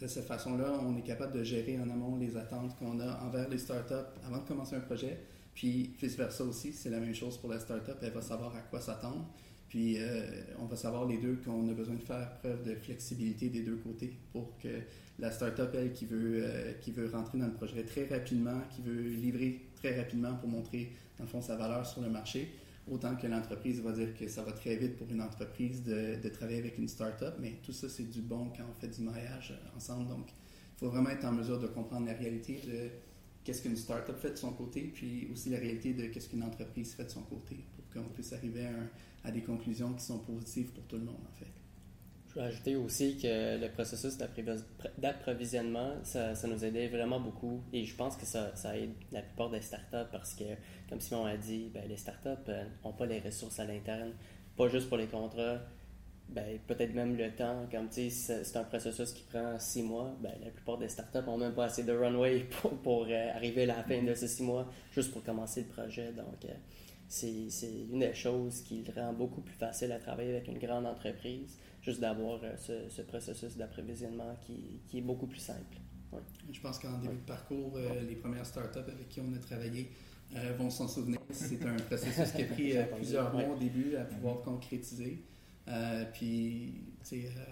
de 0.00 0.06
cette 0.06 0.26
façon-là, 0.26 0.80
on 0.82 0.96
est 0.96 1.02
capable 1.02 1.36
de 1.36 1.42
gérer 1.42 1.78
en 1.80 1.90
amont 1.90 2.16
les 2.16 2.36
attentes 2.36 2.76
qu'on 2.78 3.00
a 3.00 3.20
envers 3.24 3.48
les 3.48 3.58
startups 3.58 3.94
avant 4.24 4.38
de 4.38 4.46
commencer 4.46 4.76
un 4.76 4.80
projet. 4.80 5.18
Puis 5.54 5.92
vice-versa 6.00 6.44
aussi, 6.44 6.72
c'est 6.72 6.90
la 6.90 7.00
même 7.00 7.14
chose 7.14 7.36
pour 7.38 7.50
la 7.50 7.58
startup, 7.58 7.96
elle 8.00 8.12
va 8.12 8.22
savoir 8.22 8.54
à 8.54 8.60
quoi 8.60 8.80
s'attendre. 8.80 9.26
Puis 9.68 9.96
euh, 9.98 10.22
on 10.58 10.64
va 10.64 10.76
savoir 10.76 11.06
les 11.06 11.18
deux 11.18 11.36
qu'on 11.44 11.68
a 11.68 11.74
besoin 11.74 11.94
de 11.94 12.02
faire 12.02 12.38
preuve 12.38 12.64
de 12.64 12.74
flexibilité 12.74 13.48
des 13.48 13.60
deux 13.60 13.76
côtés 13.76 14.16
pour 14.32 14.56
que 14.58 14.68
la 15.18 15.30
startup, 15.30 15.70
elle, 15.74 15.92
qui 15.92 16.06
veut, 16.06 16.40
euh, 16.42 16.72
qui 16.80 16.90
veut 16.90 17.08
rentrer 17.08 17.38
dans 17.38 17.46
le 17.46 17.52
projet 17.52 17.82
très 17.82 18.06
rapidement, 18.06 18.60
qui 18.70 18.82
veut 18.82 19.02
livrer 19.02 19.60
très 19.76 19.96
rapidement 19.98 20.34
pour 20.36 20.48
montrer, 20.48 20.92
dans 21.18 21.24
le 21.24 21.30
fond, 21.30 21.42
sa 21.42 21.56
valeur 21.56 21.84
sur 21.84 22.00
le 22.00 22.08
marché, 22.08 22.50
autant 22.90 23.14
que 23.16 23.26
l'entreprise 23.26 23.82
va 23.82 23.92
dire 23.92 24.14
que 24.14 24.28
ça 24.28 24.42
va 24.42 24.52
très 24.52 24.76
vite 24.76 24.96
pour 24.96 25.10
une 25.10 25.20
entreprise 25.20 25.82
de, 25.82 26.20
de 26.22 26.28
travailler 26.28 26.60
avec 26.60 26.78
une 26.78 26.88
startup, 26.88 27.34
mais 27.40 27.56
tout 27.62 27.72
ça, 27.72 27.88
c'est 27.88 28.08
du 28.08 28.22
bon 28.22 28.50
quand 28.56 28.64
on 28.70 28.80
fait 28.80 28.88
du 28.88 29.06
euh, 29.06 29.76
ensemble. 29.76 30.08
Donc, 30.08 30.28
il 30.30 30.78
faut 30.78 30.88
vraiment 30.88 31.10
être 31.10 31.24
en 31.26 31.32
mesure 31.32 31.58
de 31.58 31.66
comprendre 31.66 32.06
la 32.06 32.14
réalité 32.14 32.62
de 32.66 32.88
qu'est-ce 33.44 33.62
qu'une 33.62 33.76
startup 33.76 34.16
fait 34.16 34.30
de 34.30 34.36
son 34.36 34.52
côté, 34.52 34.90
puis 34.94 35.28
aussi 35.32 35.50
la 35.50 35.58
réalité 35.58 35.92
de 35.92 36.06
qu'est-ce 36.06 36.28
qu'une 36.28 36.44
entreprise 36.44 36.94
fait 36.94 37.04
de 37.04 37.10
son 37.10 37.22
côté, 37.22 37.56
pour 37.74 38.02
qu'on 38.02 38.08
puisse 38.10 38.32
arriver 38.32 38.64
à 38.64 38.70
un, 38.70 38.88
à 39.24 39.30
des 39.30 39.42
conclusions 39.42 39.92
qui 39.92 40.04
sont 40.04 40.18
positives 40.18 40.72
pour 40.72 40.84
tout 40.84 40.96
le 40.96 41.04
monde, 41.04 41.20
en 41.30 41.36
fait. 41.36 41.52
Je 42.28 42.34
vais 42.34 42.42
ajouter 42.42 42.76
aussi 42.76 43.16
que 43.16 43.58
le 43.58 43.70
processus 43.72 44.18
d'approvisionnement, 44.98 45.94
ça, 46.02 46.34
ça, 46.34 46.46
nous 46.46 46.62
aidait 46.62 46.88
vraiment 46.88 47.20
beaucoup 47.20 47.62
et 47.72 47.84
je 47.84 47.96
pense 47.96 48.16
que 48.16 48.26
ça, 48.26 48.52
aide 48.76 48.92
la 49.12 49.22
plupart 49.22 49.48
des 49.48 49.62
startups 49.62 50.10
parce 50.12 50.34
que, 50.34 50.44
comme 50.90 51.00
Simon 51.00 51.24
a 51.24 51.36
dit, 51.38 51.70
ben, 51.72 51.88
les 51.88 51.96
startups 51.96 52.28
n'ont 52.84 52.90
euh, 52.90 52.92
pas 52.92 53.06
les 53.06 53.20
ressources 53.20 53.58
à 53.60 53.64
l'interne, 53.64 54.12
pas 54.56 54.68
juste 54.68 54.88
pour 54.88 54.98
les 54.98 55.06
contrats, 55.06 55.58
ben, 56.28 56.58
peut-être 56.66 56.94
même 56.94 57.16
le 57.16 57.30
temps. 57.30 57.66
Comme 57.70 57.88
tu 57.88 58.10
sais, 58.10 58.44
c'est 58.44 58.56
un 58.58 58.64
processus 58.64 59.12
qui 59.12 59.22
prend 59.22 59.58
six 59.58 59.82
mois, 59.82 60.14
ben, 60.20 60.32
la 60.44 60.50
plupart 60.50 60.76
des 60.76 60.88
startups 60.88 61.24
n'ont 61.26 61.38
même 61.38 61.54
pas 61.54 61.64
assez 61.64 61.84
de 61.84 61.92
runway 61.92 62.40
pour, 62.60 62.76
pour 62.78 63.06
euh, 63.08 63.34
arriver 63.34 63.62
à 63.62 63.66
la 63.66 63.82
fin 63.82 64.02
de 64.02 64.14
ces 64.14 64.28
six 64.28 64.42
mois 64.42 64.70
juste 64.92 65.12
pour 65.12 65.22
commencer 65.22 65.62
le 65.62 65.68
projet. 65.68 66.12
Donc, 66.12 66.44
euh, 66.44 66.52
c'est 67.08 67.86
une 67.90 68.00
des 68.00 68.14
choses 68.14 68.60
qui 68.60 68.84
le 68.84 68.92
rend 69.00 69.14
beaucoup 69.14 69.40
plus 69.40 69.54
facile 69.54 69.92
à 69.92 69.98
travailler 69.98 70.36
avec 70.36 70.48
une 70.48 70.58
grande 70.58 70.86
entreprise, 70.86 71.58
juste 71.80 72.00
d'avoir 72.00 72.40
euh, 72.44 72.54
ce, 72.90 73.02
processus 73.02 73.56
d'approvisionnement 73.56 74.36
qui, 74.46 74.80
qui, 74.86 74.98
est 74.98 75.02
beaucoup 75.02 75.26
plus 75.26 75.40
simple. 75.40 75.78
Je 76.52 76.60
pense 76.60 76.78
qu'en 76.78 76.98
début 76.98 77.16
de 77.16 77.26
parcours, 77.26 77.72
euh, 77.76 78.02
les 78.06 78.14
premières 78.14 78.44
startups 78.44 78.78
avec 78.78 79.08
qui 79.08 79.20
on 79.20 79.34
a 79.34 79.38
travaillé 79.38 79.90
euh, 80.36 80.52
vont 80.58 80.68
s'en 80.68 80.86
souvenir. 80.86 81.18
C'est 81.30 81.64
un 81.64 81.76
processus 81.76 82.30
qui 82.32 82.42
a 82.42 82.46
pris 82.46 82.74
plusieurs 82.96 83.32
mois 83.32 83.48
au 83.48 83.58
début 83.58 83.96
à 83.96 84.04
pouvoir 84.04 84.42
concrétiser. 84.42 85.22
puis, 86.12 86.74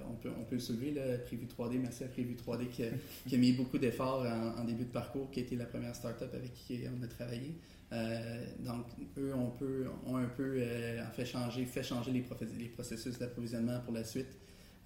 on, 0.06 0.14
peut, 0.16 0.30
on 0.38 0.44
peut 0.44 0.58
soulever 0.58 0.90
le 0.90 1.22
Prévu 1.25 1.46
3D. 1.46 1.78
Merci 1.78 2.04
à 2.04 2.08
Prévu 2.08 2.34
3D 2.34 2.68
qui 2.68 2.84
a, 2.84 2.88
qui 3.26 3.34
a 3.34 3.38
mis 3.38 3.52
beaucoup 3.52 3.78
d'efforts 3.78 4.20
en, 4.20 4.60
en, 4.60 4.64
début 4.64 4.84
de 4.84 4.92
parcours, 4.92 5.30
qui 5.30 5.40
a 5.40 5.42
été 5.44 5.56
la 5.56 5.64
première 5.64 5.94
startup 5.94 6.28
avec 6.34 6.52
qui 6.52 6.80
on 6.94 7.02
a 7.02 7.06
travaillé. 7.06 7.56
Euh, 7.92 8.44
donc, 8.58 8.86
eux 9.16 9.32
on 9.34 9.50
peut, 9.50 9.86
ont 10.06 10.16
un 10.16 10.26
peu 10.26 10.56
euh, 10.58 11.04
fait 11.12 11.24
changer, 11.24 11.64
fait 11.64 11.84
changer 11.84 12.10
les, 12.10 12.24
les 12.58 12.68
processus 12.68 13.18
d'approvisionnement 13.18 13.80
pour 13.80 13.94
la 13.94 14.04
suite. 14.04 14.36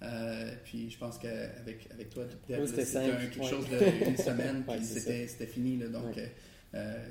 Euh, 0.03 0.55
puis 0.63 0.89
je 0.89 0.97
pense 0.97 1.17
qu'avec 1.17 1.87
avec 1.91 2.09
toi, 2.09 2.25
c'était 2.47 2.91
quelque 2.91 3.43
chose 3.43 3.67
d'une 3.67 4.17
semaine, 4.17 4.63
puis 4.67 4.83
c'était 4.83 5.47
fini. 5.47 5.77
donc, 5.77 6.19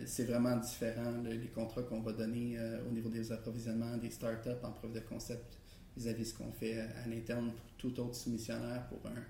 c'est 0.06 0.24
vraiment 0.24 0.56
différent 0.56 1.12
les 1.24 1.48
contrats 1.48 1.82
qu'on 1.82 2.00
va 2.00 2.12
donner 2.12 2.56
au 2.88 2.92
niveau 2.92 3.08
des 3.08 3.30
approvisionnements 3.32 3.96
des 3.96 4.10
startups 4.10 4.50
en 4.62 4.72
preuve 4.72 4.92
de 4.92 5.00
concept 5.00 5.58
vis-à-vis 5.96 6.22
de 6.22 6.28
ce 6.28 6.34
qu'on 6.34 6.52
fait 6.52 6.80
à, 6.80 7.08
l'interne 7.08 7.52
pour 7.52 7.70
tout 7.76 8.00
autre 8.00 8.14
soumissionnaire 8.14 8.86
pour 8.88 8.98
un, 9.06 9.22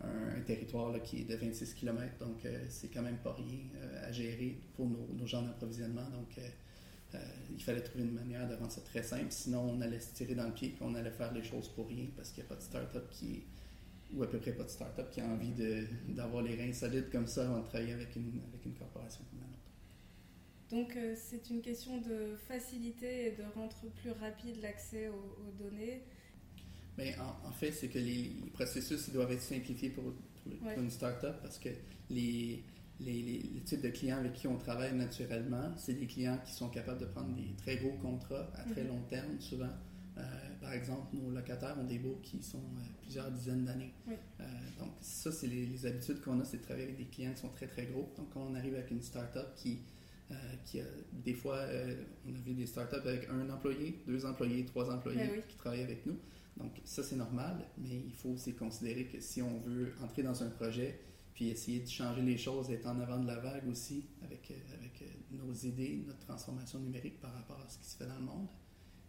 un, 0.00 0.40
territoire 0.40 0.92
là, 0.92 1.00
qui 1.00 1.20
est 1.20 1.24
de 1.24 1.34
26 1.34 1.74
km, 1.74 2.18
donc 2.18 2.46
c'est 2.68 2.88
quand 2.88 3.02
même 3.02 3.18
pas 3.18 3.32
rien 3.32 3.58
à 4.02 4.12
gérer 4.12 4.58
pour 4.74 4.88
nos, 4.88 5.08
nos 5.14 5.26
gens 5.26 5.42
d'approvisionnement. 5.42 6.08
Donc, 6.10 6.38
il 7.50 7.62
fallait 7.62 7.80
trouver 7.80 8.04
une 8.04 8.12
manière 8.12 8.46
de 8.48 8.54
rendre 8.54 8.70
ça 8.70 8.82
très 8.82 9.02
simple. 9.02 9.30
Sinon, 9.30 9.60
on 9.60 9.80
allait 9.80 10.00
se 10.00 10.14
tirer 10.14 10.34
dans 10.34 10.46
le 10.46 10.52
pied 10.52 10.68
et 10.68 10.76
on 10.82 10.94
allait 10.94 11.10
faire 11.10 11.32
les 11.32 11.42
choses 11.42 11.68
pour 11.68 11.88
rien 11.88 12.06
parce 12.14 12.30
qu'il 12.30 12.42
n'y 12.42 12.46
a 12.46 12.50
pas 12.50 12.56
de 12.56 12.62
start-up 12.62 13.08
qui 13.10 13.42
ou 14.14 14.22
à 14.22 14.30
peu 14.30 14.38
près 14.38 14.52
pas 14.52 14.64
de 14.64 14.68
start-up 14.68 15.10
qui 15.10 15.20
a 15.20 15.26
envie 15.26 15.52
d'avoir 16.08 16.42
les 16.42 16.54
reins 16.54 16.72
solides 16.72 17.10
comme 17.10 17.26
ça 17.26 17.44
avant 17.44 17.60
de 17.60 17.66
travailler 17.66 17.92
avec 17.92 18.14
une, 18.16 18.40
avec 18.48 18.64
une 18.64 18.74
corporation 18.74 19.24
comme 19.30 19.40
la 19.40 19.46
nôtre. 19.46 19.56
Donc 20.70 20.96
euh, 20.96 21.14
c'est 21.16 21.50
une 21.50 21.60
question 21.60 21.98
de 21.98 22.36
faciliter 22.36 23.26
et 23.26 23.30
de 23.32 23.42
rendre 23.54 23.76
plus 23.96 24.12
rapide 24.12 24.60
l'accès 24.62 25.08
aux, 25.08 25.50
données. 25.62 26.02
Mais 26.98 27.14
en, 27.18 27.52
fait, 27.52 27.72
c'est 27.72 27.88
que 27.88 27.98
les, 27.98 28.32
processus 28.52 29.08
ils 29.08 29.14
doivent 29.14 29.32
être 29.32 29.42
simplifiés 29.42 29.90
pour, 29.90 30.04
une 30.76 30.90
start-up 30.90 31.36
parce 31.42 31.58
que 31.58 31.68
les, 32.08 32.62
les, 33.00 33.22
les, 33.22 33.60
types 33.64 33.82
de 33.82 33.88
clients 33.88 34.18
avec 34.18 34.34
qui 34.34 34.46
on 34.46 34.56
travaille 34.56 34.94
naturellement, 34.94 35.72
c'est 35.76 35.94
des 35.94 36.06
clients 36.06 36.38
qui 36.46 36.52
sont 36.52 36.68
capables 36.68 37.00
de 37.00 37.06
prendre 37.06 37.34
des 37.34 37.54
très 37.56 37.76
gros 37.76 37.96
contrats 38.00 38.48
à 38.54 38.62
très 38.70 38.82
mhm. 38.82 38.88
long 38.88 39.00
terme 39.08 39.40
souvent. 39.40 39.72
Euh, 40.16 40.22
par 40.62 40.72
exemple, 40.72 41.14
nos 41.14 41.30
locataires 41.30 41.76
ont 41.78 41.84
des 41.84 41.98
baux 41.98 42.20
qui 42.22 42.42
sont 42.42 42.58
euh, 42.58 42.80
plusieurs 43.02 43.30
dizaines 43.30 43.64
d'années. 43.64 43.92
donc 44.78 44.92
ça, 45.00 45.32
c'est 45.32 45.48
les, 45.48 45.84
habitudes 45.84 46.20
qu'on 46.20 46.40
a, 46.40 46.44
c'est 46.44 46.58
de 46.58 46.62
travailler 46.62 46.86
avec 46.86 46.96
des 46.96 47.04
clients 47.06 47.32
qui 47.32 47.40
sont 47.40 47.50
très 47.50 47.66
très 47.66 47.86
gros. 47.86 48.08
Donc 48.16 48.30
quand 48.32 48.46
on 48.48 48.54
arrive 48.54 48.74
avec 48.74 48.90
une 48.92 49.02
start-up 49.02 49.52
qui 49.56 49.80
euh, 50.32 50.34
qui 50.64 50.80
a, 50.80 50.84
des 51.12 51.34
fois, 51.34 51.54
euh, 51.54 51.94
on 52.28 52.34
a 52.34 52.38
vu 52.38 52.52
des 52.54 52.66
startups 52.66 53.06
avec 53.06 53.28
un 53.28 53.48
employé, 53.48 54.02
deux 54.08 54.26
employés, 54.26 54.64
trois 54.64 54.90
employés 54.92 55.18
ben 55.18 55.42
qui 55.46 55.56
travaillent 55.56 55.84
avec 55.84 56.04
nous. 56.04 56.18
Donc 56.56 56.80
ça, 56.84 57.02
c'est 57.02 57.16
normal, 57.16 57.66
mais 57.76 58.00
il 58.06 58.14
faut 58.14 58.30
aussi 58.30 58.54
considérer 58.54 59.06
que 59.06 59.20
si 59.20 59.42
on 59.42 59.58
veut 59.58 59.92
entrer 60.02 60.22
dans 60.22 60.42
un 60.42 60.48
projet, 60.50 61.00
puis 61.34 61.48
essayer 61.48 61.80
de 61.80 61.88
changer 61.88 62.22
les 62.22 62.38
choses, 62.38 62.70
être 62.70 62.86
en 62.86 62.98
avant 62.98 63.18
de 63.18 63.26
la 63.26 63.36
vague 63.36 63.68
aussi 63.68 64.06
avec, 64.22 64.50
euh, 64.50 64.74
avec 64.78 65.04
nos 65.30 65.52
idées, 65.52 66.02
notre 66.06 66.20
transformation 66.20 66.78
numérique 66.78 67.20
par 67.20 67.34
rapport 67.34 67.60
à 67.60 67.68
ce 67.68 67.78
qui 67.78 67.84
se 67.84 67.96
fait 67.96 68.06
dans 68.06 68.16
le 68.16 68.24
monde, 68.24 68.46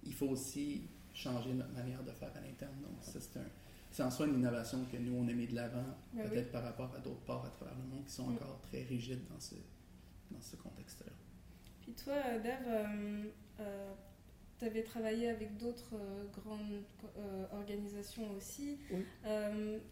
il 0.04 0.14
faut 0.14 0.28
aussi 0.28 0.90
changer 1.14 1.54
notre 1.54 1.72
manière 1.74 2.04
de 2.04 2.12
faire 2.12 2.32
à 2.36 2.42
l'interne. 2.42 2.76
Donc 2.82 3.02
ça, 3.02 3.20
c'est 3.22 3.40
un, 3.40 3.46
c'est 3.92 4.04
en 4.04 4.12
soi 4.12 4.28
une 4.28 4.36
innovation 4.36 4.86
que 4.92 4.98
nous, 4.98 5.16
on 5.16 5.28
a 5.28 5.34
mis 5.34 5.48
de 5.48 5.56
l'avant, 5.56 5.86
ben 6.14 6.30
peut-être 6.30 6.52
par 6.52 6.64
rapport 6.64 6.94
à 6.96 7.00
d'autres 7.00 7.24
parts 7.26 7.46
à 7.46 7.50
travers 7.50 7.76
le 7.76 7.84
monde 7.84 8.06
qui 8.06 8.14
sont 8.14 8.30
encore 8.30 8.62
très 8.62 8.84
rigides 8.84 9.26
dans 9.30 9.40
ce, 9.40 9.56
dans 10.32 10.42
ce 10.42 10.56
contexte-là. 10.56 11.12
Puis 11.82 11.94
toi, 11.94 12.38
Dave, 12.44 12.64
euh, 12.68 13.24
euh, 13.60 13.94
tu 14.60 14.66
avais 14.66 14.84
travaillé 14.84 15.30
avec 15.30 15.58
d'autres 15.58 15.94
euh, 15.94 16.24
grandes 16.42 16.82
organisations 17.54 18.24
aussi. 18.38 18.78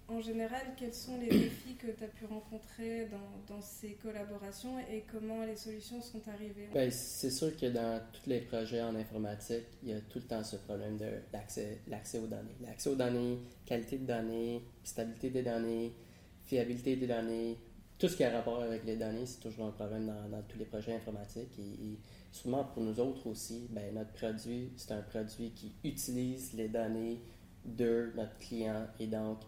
en 0.07 0.22
général, 0.22 0.62
quels 0.77 0.93
sont 0.93 1.17
les 1.19 1.27
défis 1.27 1.75
que 1.75 1.88
tu 1.88 2.03
as 2.03 2.07
pu 2.07 2.25
rencontrer 2.25 3.07
dans, 3.07 3.55
dans, 3.55 3.62
ces 3.62 3.93
collaborations 3.93 4.77
et 4.91 5.03
comment 5.12 5.43
les 5.43 5.55
solutions 5.55 6.01
sont 6.01 6.22
arrivées? 6.27 6.69
Ben, 6.74 6.91
C'est 6.91 7.31
sûr 7.31 7.55
que 7.57 7.65
dans 7.65 8.00
tous 8.13 8.29
les 8.29 8.41
projets 8.41 8.81
en 8.81 8.95
informatique, 8.95 9.65
il 9.84 9.89
y 9.89 9.93
a 9.93 10.01
tout 10.01 10.19
le 10.19 10.25
temps 10.25 10.43
ce 10.43 10.57
problème 10.57 10.98
de 10.98 11.07
l'accès 11.34 12.19
aux 12.19 12.27
données. 12.27 12.55
L'accès 12.62 12.89
aux 12.89 12.95
données, 12.95 13.39
qualité 13.65 13.98
de 13.98 14.05
données, 14.05 14.62
stabilité 14.84 15.29
des 15.29 15.43
données, 15.43 15.93
fiabilité 16.45 16.95
des 16.95 17.07
données, 17.07 17.57
tout 17.98 18.10
ce 18.10 18.18
qui 18.18 18.24
a 18.24 18.32
rapport 18.32 18.62
avec 18.62 18.84
les 18.86 18.98
données, 18.98 19.25
c'est 19.25 19.40
toujours 19.40 19.68
un 19.68 19.72
problème 19.72 20.08
dans, 20.08 20.42
tous 20.44 20.58
les 20.58 20.66
projets 20.66 20.96
informatiques. 20.96 21.58
Et, 21.60 21.98
souvent 22.32 22.66
pour 22.66 22.84
nous 22.84 23.00
autres 23.00 23.28
aussi, 23.28 23.68
ben, 23.70 23.94
notre 23.94 24.12
produit, 24.12 24.74
c'est 24.75 24.92
un 24.92 25.02
produit 25.02 25.52
qui 25.52 25.74
utilise 25.86 26.54
les 26.54 26.68
données 26.68 27.22
de 27.64 28.12
notre 28.16 28.38
client. 28.40 28.88
Et 29.00 29.08
donc, 29.08 29.40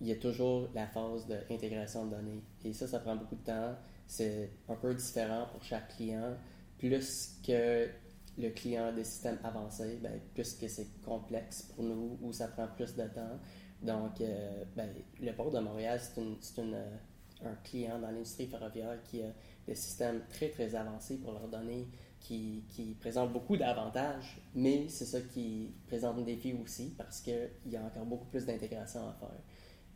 il 0.00 0.06
y 0.06 0.12
a 0.12 0.16
toujours 0.16 0.68
la 0.74 0.86
phase 0.86 1.26
d'intégration 1.26 2.06
de 2.06 2.10
données. 2.14 2.42
Et 2.64 2.72
ça, 2.72 2.86
ça 2.86 3.00
prend 3.00 3.16
beaucoup 3.16 3.34
de 3.34 3.44
temps. 3.44 3.74
C'est 4.06 4.50
un 4.68 4.76
peu 4.76 4.94
différent 4.94 5.46
pour 5.52 5.64
chaque 5.64 5.96
client. 5.96 6.36
Plus 6.78 7.40
que 7.44 7.88
le 8.38 8.50
client 8.50 8.86
a 8.86 8.92
des 8.92 9.02
systèmes 9.02 9.38
avancés, 9.42 9.98
ben, 10.00 10.20
plus 10.34 10.54
que 10.54 10.68
c'est 10.68 11.02
complexe 11.02 11.62
pour 11.62 11.82
nous 11.82 12.16
ou 12.22 12.32
ça 12.32 12.46
prend 12.46 12.68
plus 12.68 12.94
de 12.94 13.02
temps. 13.08 13.40
Donc, 13.82 14.20
euh, 14.20 14.64
ben, 14.76 14.88
le 15.20 15.32
port 15.32 15.50
de 15.50 15.58
Montréal, 15.58 16.00
c'est 16.00 16.20
une, 16.20 16.36
une 16.58 16.76
un 17.44 17.54
client 17.64 17.98
dans 17.98 18.10
l'industrie 18.10 18.46
ferroviaire 18.46 18.98
qui 19.04 19.22
a 19.22 19.32
des 19.66 19.74
systèmes 19.74 20.22
très, 20.28 20.48
très 20.48 20.74
avancés 20.74 21.18
pour 21.18 21.32
leur 21.32 21.48
donner, 21.48 21.86
qui, 22.20 22.64
qui 22.68 22.94
présentent 22.94 23.32
beaucoup 23.32 23.56
d'avantages, 23.56 24.40
mais 24.54 24.88
c'est 24.88 25.04
ça 25.04 25.20
qui 25.20 25.70
présente 25.86 26.18
un 26.18 26.22
défi 26.22 26.54
aussi 26.62 26.94
parce 26.96 27.20
qu'il 27.20 27.50
y 27.66 27.76
a 27.76 27.82
encore 27.82 28.04
beaucoup 28.06 28.26
plus 28.26 28.44
d'intégration 28.44 29.08
à 29.08 29.12
faire. 29.12 29.28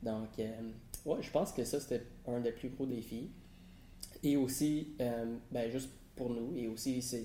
Donc, 0.02 0.38
euh, 0.38 0.70
ouais, 1.04 1.22
je 1.22 1.30
pense 1.30 1.52
que 1.52 1.64
ça, 1.64 1.80
c'était 1.80 2.04
un 2.26 2.40
des 2.40 2.52
plus 2.52 2.68
gros 2.70 2.86
défis. 2.86 3.30
Et 4.22 4.36
aussi, 4.36 4.94
euh, 5.00 5.36
ben, 5.50 5.70
juste 5.70 5.90
pour 6.14 6.30
nous, 6.30 6.56
et 6.56 6.68
aussi, 6.68 7.02
c'est 7.02 7.24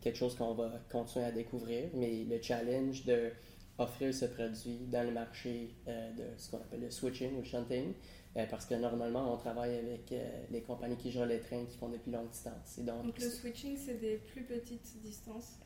quelque 0.00 0.16
chose 0.16 0.34
qu'on 0.34 0.54
va 0.54 0.70
continuer 0.90 1.24
à 1.24 1.32
découvrir, 1.32 1.90
mais 1.94 2.24
le 2.24 2.40
challenge 2.40 3.04
de 3.04 3.30
offrir 3.78 4.14
ce 4.14 4.26
produit 4.26 4.86
dans 4.86 5.02
le 5.04 5.12
marché 5.12 5.70
euh, 5.88 6.12
de 6.12 6.24
ce 6.38 6.50
qu'on 6.50 6.58
appelle 6.58 6.82
le 6.82 6.90
switching 6.90 7.36
ou 7.38 7.44
shunting, 7.44 7.92
euh, 8.36 8.46
parce 8.50 8.66
que 8.66 8.74
normalement, 8.74 9.32
on 9.32 9.36
travaille 9.36 9.76
avec 9.76 10.10
euh, 10.12 10.44
les 10.50 10.62
compagnies 10.62 10.96
qui 10.96 11.10
gèrent 11.10 11.26
les 11.26 11.40
trains 11.40 11.64
qui 11.66 11.76
font 11.76 11.88
des 11.88 11.98
plus 11.98 12.12
longues 12.12 12.30
distances. 12.30 12.78
donc, 12.78 13.18
le 13.18 13.30
switching, 13.30 13.76
c'est 13.76 14.00
des 14.00 14.16
plus 14.16 14.42
petites 14.42 15.00
distances? 15.02 15.58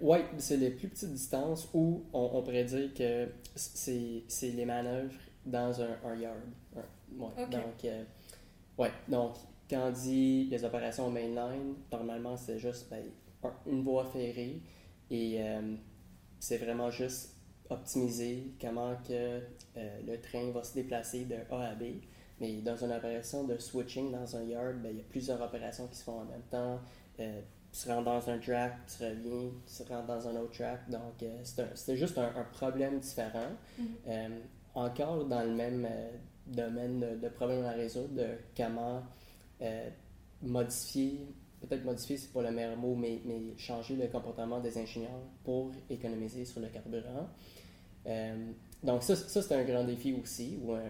Oui, 0.00 0.18
c'est 0.36 0.58
les 0.58 0.70
plus 0.70 0.88
petites 0.88 1.12
distances 1.12 1.68
où 1.72 2.04
on, 2.12 2.42
pourrait 2.42 2.64
dire 2.64 2.92
que 2.92 3.28
c'est 3.54 4.50
les 4.50 4.64
manœuvres 4.66 5.14
dans 5.46 5.80
un, 5.80 6.14
yard. 6.16 6.36
Donc, 7.16 7.86
ouais, 8.76 8.90
donc, 9.08 9.36
quand 9.70 9.88
on 9.88 9.90
dit 9.90 10.48
les 10.50 10.64
opérations 10.64 11.10
mainline, 11.10 11.76
normalement, 11.90 12.36
c'est 12.36 12.58
juste 12.58 12.90
ben, 12.90 13.02
une 13.66 13.82
voie 13.82 14.04
ferrée 14.04 14.60
et 15.10 15.40
c'est 16.38 16.58
vraiment 16.58 16.90
juste 16.90 17.37
optimiser 17.70 18.52
comment 18.60 18.94
que 19.06 19.40
euh, 19.76 20.00
le 20.06 20.20
train 20.20 20.50
va 20.50 20.62
se 20.62 20.74
déplacer 20.74 21.24
de 21.24 21.36
A 21.50 21.68
à 21.70 21.74
B. 21.74 21.84
Mais 22.40 22.60
dans 22.62 22.76
une 22.76 22.92
opération 22.92 23.44
de 23.44 23.58
switching 23.58 24.12
dans 24.12 24.36
un 24.36 24.42
yard, 24.44 24.76
ben, 24.82 24.90
il 24.92 24.98
y 24.98 25.00
a 25.00 25.04
plusieurs 25.08 25.40
opérations 25.42 25.86
qui 25.88 25.96
se 25.96 26.04
font 26.04 26.20
en 26.20 26.24
même 26.24 26.42
temps. 26.50 26.80
Euh, 27.20 27.40
tu 27.72 27.88
rentres 27.88 28.04
dans 28.04 28.30
un 28.30 28.38
track, 28.38 28.74
tu 28.86 29.04
reviens, 29.04 29.50
tu 29.66 29.92
rentres 29.92 30.06
dans 30.06 30.28
un 30.28 30.36
autre 30.36 30.52
track. 30.52 30.88
Donc, 30.88 31.22
euh, 31.22 31.40
c'était 31.74 31.96
juste 31.96 32.16
un, 32.18 32.44
problème 32.52 32.98
différent. 33.00 33.50
Mm-hmm. 33.78 34.30
encore 34.74 35.24
dans 35.24 35.42
le 35.42 35.54
même 35.54 35.88
domaine 36.46 37.00
de, 37.00 37.16
de, 37.16 37.28
problème 37.28 37.64
à 37.64 37.72
résoudre, 37.72 38.14
de 38.14 38.28
comment 38.56 39.02
modifier 40.42 41.26
peut-être 41.60 41.84
modifier, 41.84 42.16
c'est 42.16 42.32
pas 42.32 42.42
le 42.42 42.50
meilleur 42.50 42.76
mot, 42.76 42.94
mais, 42.94 43.20
mais, 43.24 43.56
changer 43.56 43.96
le 43.96 44.06
comportement 44.08 44.60
des 44.60 44.78
ingénieurs 44.78 45.20
pour 45.44 45.72
économiser 45.90 46.44
sur 46.44 46.60
le 46.60 46.68
carburant. 46.68 47.28
Euh, 48.06 48.52
donc 48.82 49.02
ça, 49.02 49.16
ça 49.16 49.42
c'est 49.42 49.54
un 49.54 49.64
grand 49.64 49.84
défi 49.84 50.14
aussi, 50.14 50.58
ou 50.62 50.72
un, 50.72 50.80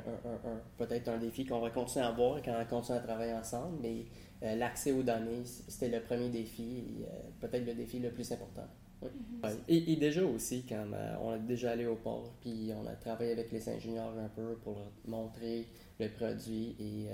peut-être 0.77 1.09
un 1.09 1.19
défi 1.19 1.47
qu'on 1.47 1.61
va 1.61 1.71
continuer 1.71 2.05
à 2.05 2.09
avoir 2.09 2.43
quand 2.43 2.55
on 2.61 2.65
continue 2.67 2.99
à 2.99 3.01
travailler 3.01 3.33
ensemble, 3.33 3.79
mais 3.81 4.05
euh, 4.43 4.57
l'accès 4.57 4.93
aux 4.93 5.03
données, 5.03 5.43
c'était 5.45 5.89
le 5.89 6.03
premier 6.03 6.29
défi, 6.29 6.63
et 6.79 7.05
euh, 7.05 7.31
peut-être 7.41 7.65
le 7.65 7.75
défi 7.75 7.99
le 7.99 8.11
plus 8.11 8.31
important. 8.31 8.67
Mm-hmm. 9.03 9.55
et, 9.69 9.97
déjà 9.97 10.25
aussi, 10.25 10.65
quand 10.69 10.85
on 11.23 11.33
est 11.33 11.39
déjà 11.47 11.71
allé 11.71 11.87
au 11.87 11.95
port, 11.95 12.35
puis 12.41 12.73
on 12.77 12.85
a 12.87 12.95
travaillé 12.97 13.31
avec 13.31 13.53
les 13.53 13.69
ingénieurs 13.69 14.13
un 14.19 14.29
peu 14.29 14.57
pour 14.65 14.75
leur 14.75 14.91
montrer 15.07 15.67
le 15.99 16.09
produit 16.11 16.77
et 16.79 17.09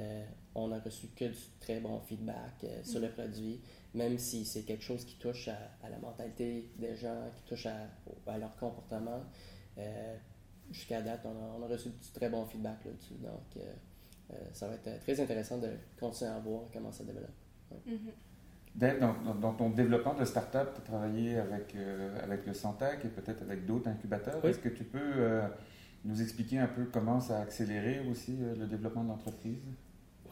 on 0.55 0.71
a 0.73 0.79
reçu 0.79 1.09
que 1.09 1.25
du 1.25 1.38
très 1.61 1.81
bon 1.81 2.00
feedback 2.00 2.67
sur 2.83 3.00
le 3.00 3.09
mm-hmm. 3.09 3.12
produit, 3.12 3.61
même 3.95 4.19
si 4.19 4.45
c'est 4.45 4.62
quelque 4.62 4.85
chose 4.85 5.05
qui 5.05 5.17
touche 5.17 5.49
à, 5.49 5.88
la 5.88 5.99
mentalité 5.99 6.71
des 6.79 6.95
gens, 6.95 7.31
qui 7.35 7.43
touche 7.43 7.67
à, 7.67 7.88
à 8.26 8.38
leur 8.38 8.57
comportement. 8.57 9.23
Euh, 9.79 10.17
jusqu'à 10.71 11.03
date, 11.03 11.25
on 11.25 11.62
a, 11.62 11.67
reçu 11.67 11.88
du 11.88 12.11
très 12.12 12.29
bon 12.29 12.45
feedback 12.47 12.85
là-dessus. 12.85 13.14
Donc, 13.14 13.57
euh, 13.57 13.73
euh, 14.33 14.37
ça 14.53 14.69
va 14.69 14.75
être 14.75 15.00
très 15.00 15.21
intéressant 15.21 15.59
de 15.59 15.69
continuer 15.99 16.31
à 16.31 16.38
voir 16.38 16.62
comment 16.73 16.93
ça 16.93 17.05
développe. 17.05 17.31
Mm-hmm. 17.88 19.41
dans, 19.41 19.55
ton 19.55 19.71
développement 19.71 20.14
de 20.14 20.25
start-up, 20.25 20.71
tu 20.75 20.81
as 20.81 20.85
travaillé 20.85 21.37
avec, 21.37 21.75
avec 22.23 22.47
le 22.47 22.55
Santec 22.55 23.05
et 23.05 23.09
peut-être 23.09 23.43
avec 23.43 23.67
d'autres 23.67 23.88
incubateurs. 23.88 24.45
Est-ce 24.45 24.59
que 24.59 24.69
tu 24.69 24.85
peux 24.85 25.43
nous 26.04 26.20
expliquer 26.20 26.58
un 26.58 26.66
peu 26.66 26.84
comment 26.92 27.20
ça 27.20 27.38
a 27.38 27.42
accéléré 27.42 28.00
aussi 28.11 28.37
le 28.37 28.66
développement 28.66 29.04
de 29.04 29.08
l'entreprise? 29.08 29.62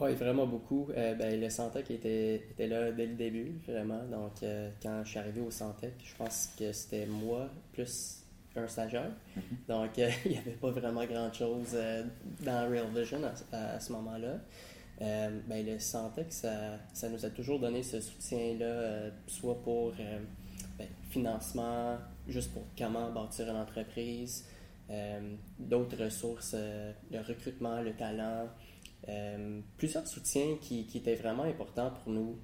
Oui, 0.00 0.14
vraiment 0.14 0.46
beaucoup. 0.46 0.88
ben, 0.94 1.40
le 1.40 1.50
Santec 1.50 1.90
était, 1.90 2.36
était, 2.36 2.66
là 2.66 2.90
dès 2.92 3.06
le 3.06 3.14
début, 3.14 3.52
vraiment. 3.68 4.02
Donc, 4.10 4.32
quand 4.82 5.02
je 5.04 5.08
suis 5.08 5.18
arrivé 5.18 5.40
au 5.40 5.50
Santec, 5.50 5.94
je 6.04 6.14
pense 6.16 6.50
que 6.58 6.72
c'était 6.72 7.06
moi, 7.06 7.48
plus 7.72 8.22
un 8.56 8.68
stagiaire. 8.68 9.10
Mhm. 9.36 9.42
Donc, 9.68 9.98
euh, 9.98 10.10
il 10.24 10.32
n'y 10.32 10.38
avait 10.38 10.52
pas 10.52 10.70
vraiment 10.70 11.04
grand-chose 11.04 11.70
euh, 11.74 12.04
dans 12.40 12.68
Real 12.70 12.86
Vision 12.94 13.20
à, 13.52 13.80
ce 13.80 13.92
moment-là. 13.92 14.38
Euh, 15.00 15.40
ben, 15.48 15.66
le 15.66 15.78
Santec, 15.78 16.26
ça, 16.32 16.78
ça 16.92 17.08
nous 17.08 17.24
a 17.24 17.30
toujours 17.30 17.58
donné 17.58 17.82
ce 17.82 18.00
soutien-là, 18.00 19.10
soit 19.26 19.60
pour 19.62 19.92
ben, 20.78 20.86
financement, 21.10 21.98
juste 22.28 22.52
pour 22.52 22.64
comment 22.78 23.10
bâtir 23.10 23.48
une 23.48 23.56
entreprise, 23.56 24.44
d'autres 25.58 26.04
ressources, 26.04 26.54
le 26.54 27.20
recrutement, 27.20 27.80
le 27.80 27.94
talent, 27.94 28.48
plusieurs 29.76 30.06
soutiens 30.06 30.56
qui, 30.60 30.86
qui, 30.86 30.98
étaient 30.98 31.14
vraiment 31.14 31.44
importants 31.44 31.92
pour 32.02 32.12
nous. 32.12 32.38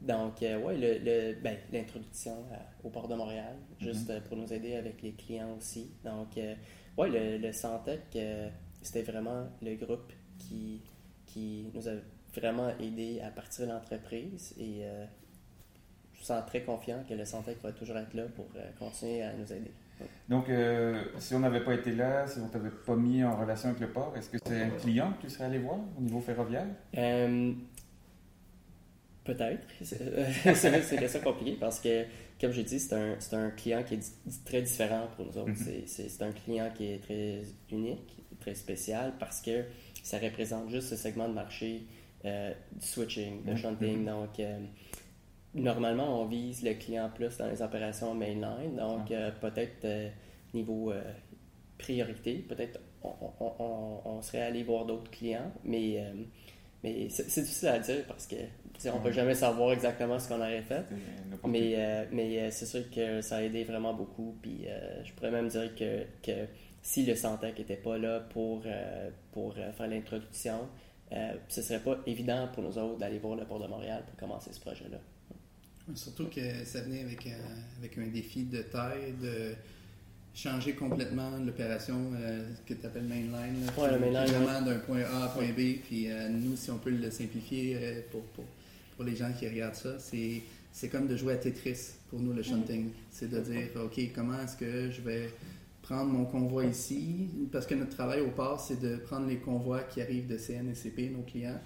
donc, 0.00 0.40
le, 0.42 1.40
ben, 1.40 1.56
l'introduction 1.72 2.44
au 2.82 2.90
port 2.90 3.08
de 3.08 3.14
Montréal, 3.14 3.56
juste 3.80 4.10
mm-hmm. 4.10 4.22
pour 4.22 4.36
nous 4.36 4.52
aider 4.52 4.76
avec 4.76 5.02
les 5.02 5.12
clients 5.12 5.56
aussi. 5.56 5.92
Donc, 6.04 6.38
ouais, 6.98 7.08
le, 7.08 7.38
le 7.38 7.52
Santec, 7.52 8.18
c'était 8.82 9.02
vraiment 9.02 9.48
le 9.62 9.74
groupe 9.76 10.12
qui, 10.38 10.82
qui 11.26 11.70
nous 11.74 11.88
a 11.88 11.92
vraiment 12.34 12.68
aidé 12.78 13.20
à 13.20 13.30
partir 13.30 13.66
de 13.66 13.72
l'entreprise 13.72 14.54
et 14.58 14.84
euh, 14.84 15.04
je 16.12 16.20
me 16.20 16.24
sens 16.24 16.46
très 16.46 16.62
confiant 16.62 17.02
que 17.08 17.14
le 17.14 17.24
Santec 17.24 17.60
va 17.62 17.72
toujours 17.72 17.96
être 17.96 18.14
là 18.14 18.24
pour 18.34 18.46
euh, 18.56 18.70
continuer 18.78 19.22
à 19.22 19.32
nous 19.32 19.52
aider. 19.52 19.72
Donc, 20.28 20.48
euh, 20.48 21.04
si 21.18 21.34
on 21.34 21.40
n'avait 21.40 21.62
pas 21.62 21.74
été 21.74 21.92
là, 21.92 22.26
si 22.26 22.38
on 22.38 22.46
ne 22.46 22.48
t'avait 22.48 22.70
pas 22.70 22.96
mis 22.96 23.22
en 23.22 23.36
relation 23.38 23.68
avec 23.68 23.80
le 23.80 23.88
port, 23.88 24.14
est-ce 24.16 24.30
que 24.30 24.38
c'est 24.44 24.62
un 24.62 24.70
client 24.70 25.12
que 25.12 25.26
tu 25.26 25.30
serais 25.32 25.44
allé 25.44 25.58
voir 25.58 25.78
au 25.98 26.00
niveau 26.00 26.20
ferroviaire? 26.20 26.66
Peut-être. 29.24 29.66
c'est 29.80 30.96
une 30.96 31.08
ça 31.08 31.18
compliqué 31.20 31.56
parce 31.58 31.80
que, 31.80 32.04
comme 32.40 32.52
je 32.52 32.60
dis, 32.60 32.78
c'est 32.78 32.94
un, 32.94 33.16
un, 33.32 33.50
client 33.50 33.82
qui 33.82 33.94
est 33.94 34.44
très 34.44 34.62
différent 34.62 35.08
pour 35.16 35.26
nous 35.26 35.38
autres. 35.38 35.52
Mm-hmm. 35.52 36.08
C'est 36.08 36.22
un 36.22 36.32
client 36.32 36.70
qui 36.74 36.92
est 36.92 37.02
très 37.02 37.42
unique, 37.70 38.16
très 38.40 38.54
spécial 38.54 39.14
parce 39.18 39.40
que 39.40 39.64
ça 40.02 40.18
représente 40.18 40.68
juste 40.68 40.88
ce 40.88 40.96
segment 40.96 41.28
de 41.28 41.34
marché 41.34 41.86
euh, 42.26 42.52
du 42.72 42.86
switching, 42.86 43.44
de 43.44 43.56
shunting. 43.56 44.04
Donc, 44.04 44.38
euh, 44.38 44.58
normalement, 45.54 46.20
on 46.20 46.26
vise 46.26 46.62
le 46.62 46.74
client 46.74 47.10
plus 47.14 47.36
dans 47.38 47.48
les 47.48 47.62
opérations 47.62 48.14
mainline. 48.14 48.76
Donc, 48.76 49.10
euh, 49.10 49.30
peut-être 49.40 49.86
niveau 50.52 50.92
priorité, 51.78 52.44
peut-être 52.48 52.80
on, 53.02 54.22
serait 54.22 54.42
allé 54.42 54.62
voir 54.62 54.86
d'autres 54.86 55.10
clients, 55.10 55.50
mais, 55.64 56.02
mais 56.82 57.08
c'est 57.10 57.42
difficile 57.42 57.68
à 57.68 57.78
dire 57.78 58.04
parce 58.06 58.26
que 58.26 58.36
on 58.92 59.00
peut 59.00 59.10
jamais 59.10 59.34
savoir 59.34 59.72
exactement 59.72 60.18
ce 60.18 60.28
qu'on 60.28 60.40
aurait 60.40 60.62
fait. 60.62 60.84
Mais, 61.46 62.06
mais 62.12 62.50
c'est 62.50 62.66
sûr 62.66 62.88
que 62.90 63.20
ça 63.20 63.36
a 63.36 63.42
aidé 63.42 63.64
vraiment 63.64 63.92
beaucoup. 63.94 64.36
Puis 64.40 64.66
je 65.04 65.12
pourrais 65.14 65.32
même 65.32 65.48
dire 65.48 65.74
que, 65.74 66.04
que 66.22 66.46
si 66.82 67.04
le 67.04 67.16
Santec 67.16 67.58
n'était 67.58 67.76
pas 67.76 67.98
là 67.98 68.20
pour, 68.20 68.62
pour 69.32 69.54
faire 69.54 69.88
l'introduction, 69.88 70.68
euh, 71.12 71.34
ce 71.48 71.60
ne 71.60 71.64
serait 71.64 71.80
pas 71.80 71.96
évident 72.06 72.48
pour 72.52 72.62
nous 72.62 72.78
autres 72.78 72.98
d'aller 72.98 73.18
voir 73.18 73.36
le 73.36 73.44
port 73.44 73.60
de 73.60 73.66
Montréal 73.66 74.02
pour 74.06 74.16
commencer 74.16 74.52
ce 74.52 74.60
projet-là. 74.60 74.98
Surtout 75.94 76.26
que 76.26 76.64
ça 76.64 76.80
venait 76.80 77.02
avec, 77.02 77.26
un, 77.26 77.78
avec 77.78 77.98
un 77.98 78.06
défi 78.06 78.44
de 78.44 78.62
taille, 78.62 79.14
de 79.22 79.54
changer 80.34 80.72
complètement 80.72 81.30
l'opération 81.44 82.12
euh, 82.16 82.48
que 82.66 82.74
tu 82.74 82.86
appelles 82.86 83.04
mainline. 83.04 83.66
Le 83.76 83.98
mainline. 83.98 84.26
Vraiment 84.26 84.62
d'un 84.62 84.78
point 84.78 85.02
A 85.02 85.24
à 85.24 85.28
point 85.28 85.50
B. 85.50 85.78
Puis 85.84 86.10
euh, 86.10 86.28
nous, 86.28 86.56
si 86.56 86.70
on 86.70 86.78
peut 86.78 86.90
le 86.90 87.10
simplifier 87.10 88.04
pour, 88.10 88.22
pour, 88.22 88.44
pour, 88.96 89.04
les 89.04 89.14
gens 89.14 89.30
qui 89.38 89.46
regardent 89.46 89.74
ça, 89.74 89.98
c'est, 89.98 90.42
c'est 90.72 90.88
comme 90.88 91.06
de 91.06 91.16
jouer 91.16 91.34
à 91.34 91.36
Tetris 91.36 91.92
pour 92.08 92.18
nous, 92.18 92.32
le 92.32 92.42
shunting. 92.42 92.90
C'est 93.10 93.30
de 93.30 93.40
dire, 93.40 93.68
OK, 93.84 94.00
comment 94.14 94.40
est-ce 94.40 94.56
que 94.56 94.90
je 94.90 95.00
vais 95.02 95.30
prendre 95.84 96.10
mon 96.10 96.24
convoi 96.24 96.64
ici, 96.64 97.28
parce 97.52 97.66
que 97.66 97.74
notre 97.74 97.94
travail 97.94 98.20
au 98.22 98.30
port, 98.30 98.58
c'est 98.58 98.80
de 98.80 98.96
prendre 98.96 99.26
les 99.26 99.36
convois 99.36 99.80
qui 99.80 100.00
arrivent 100.00 100.26
de 100.26 100.38
CNSCP, 100.38 101.10
nos 101.14 101.22
clients, 101.22 101.60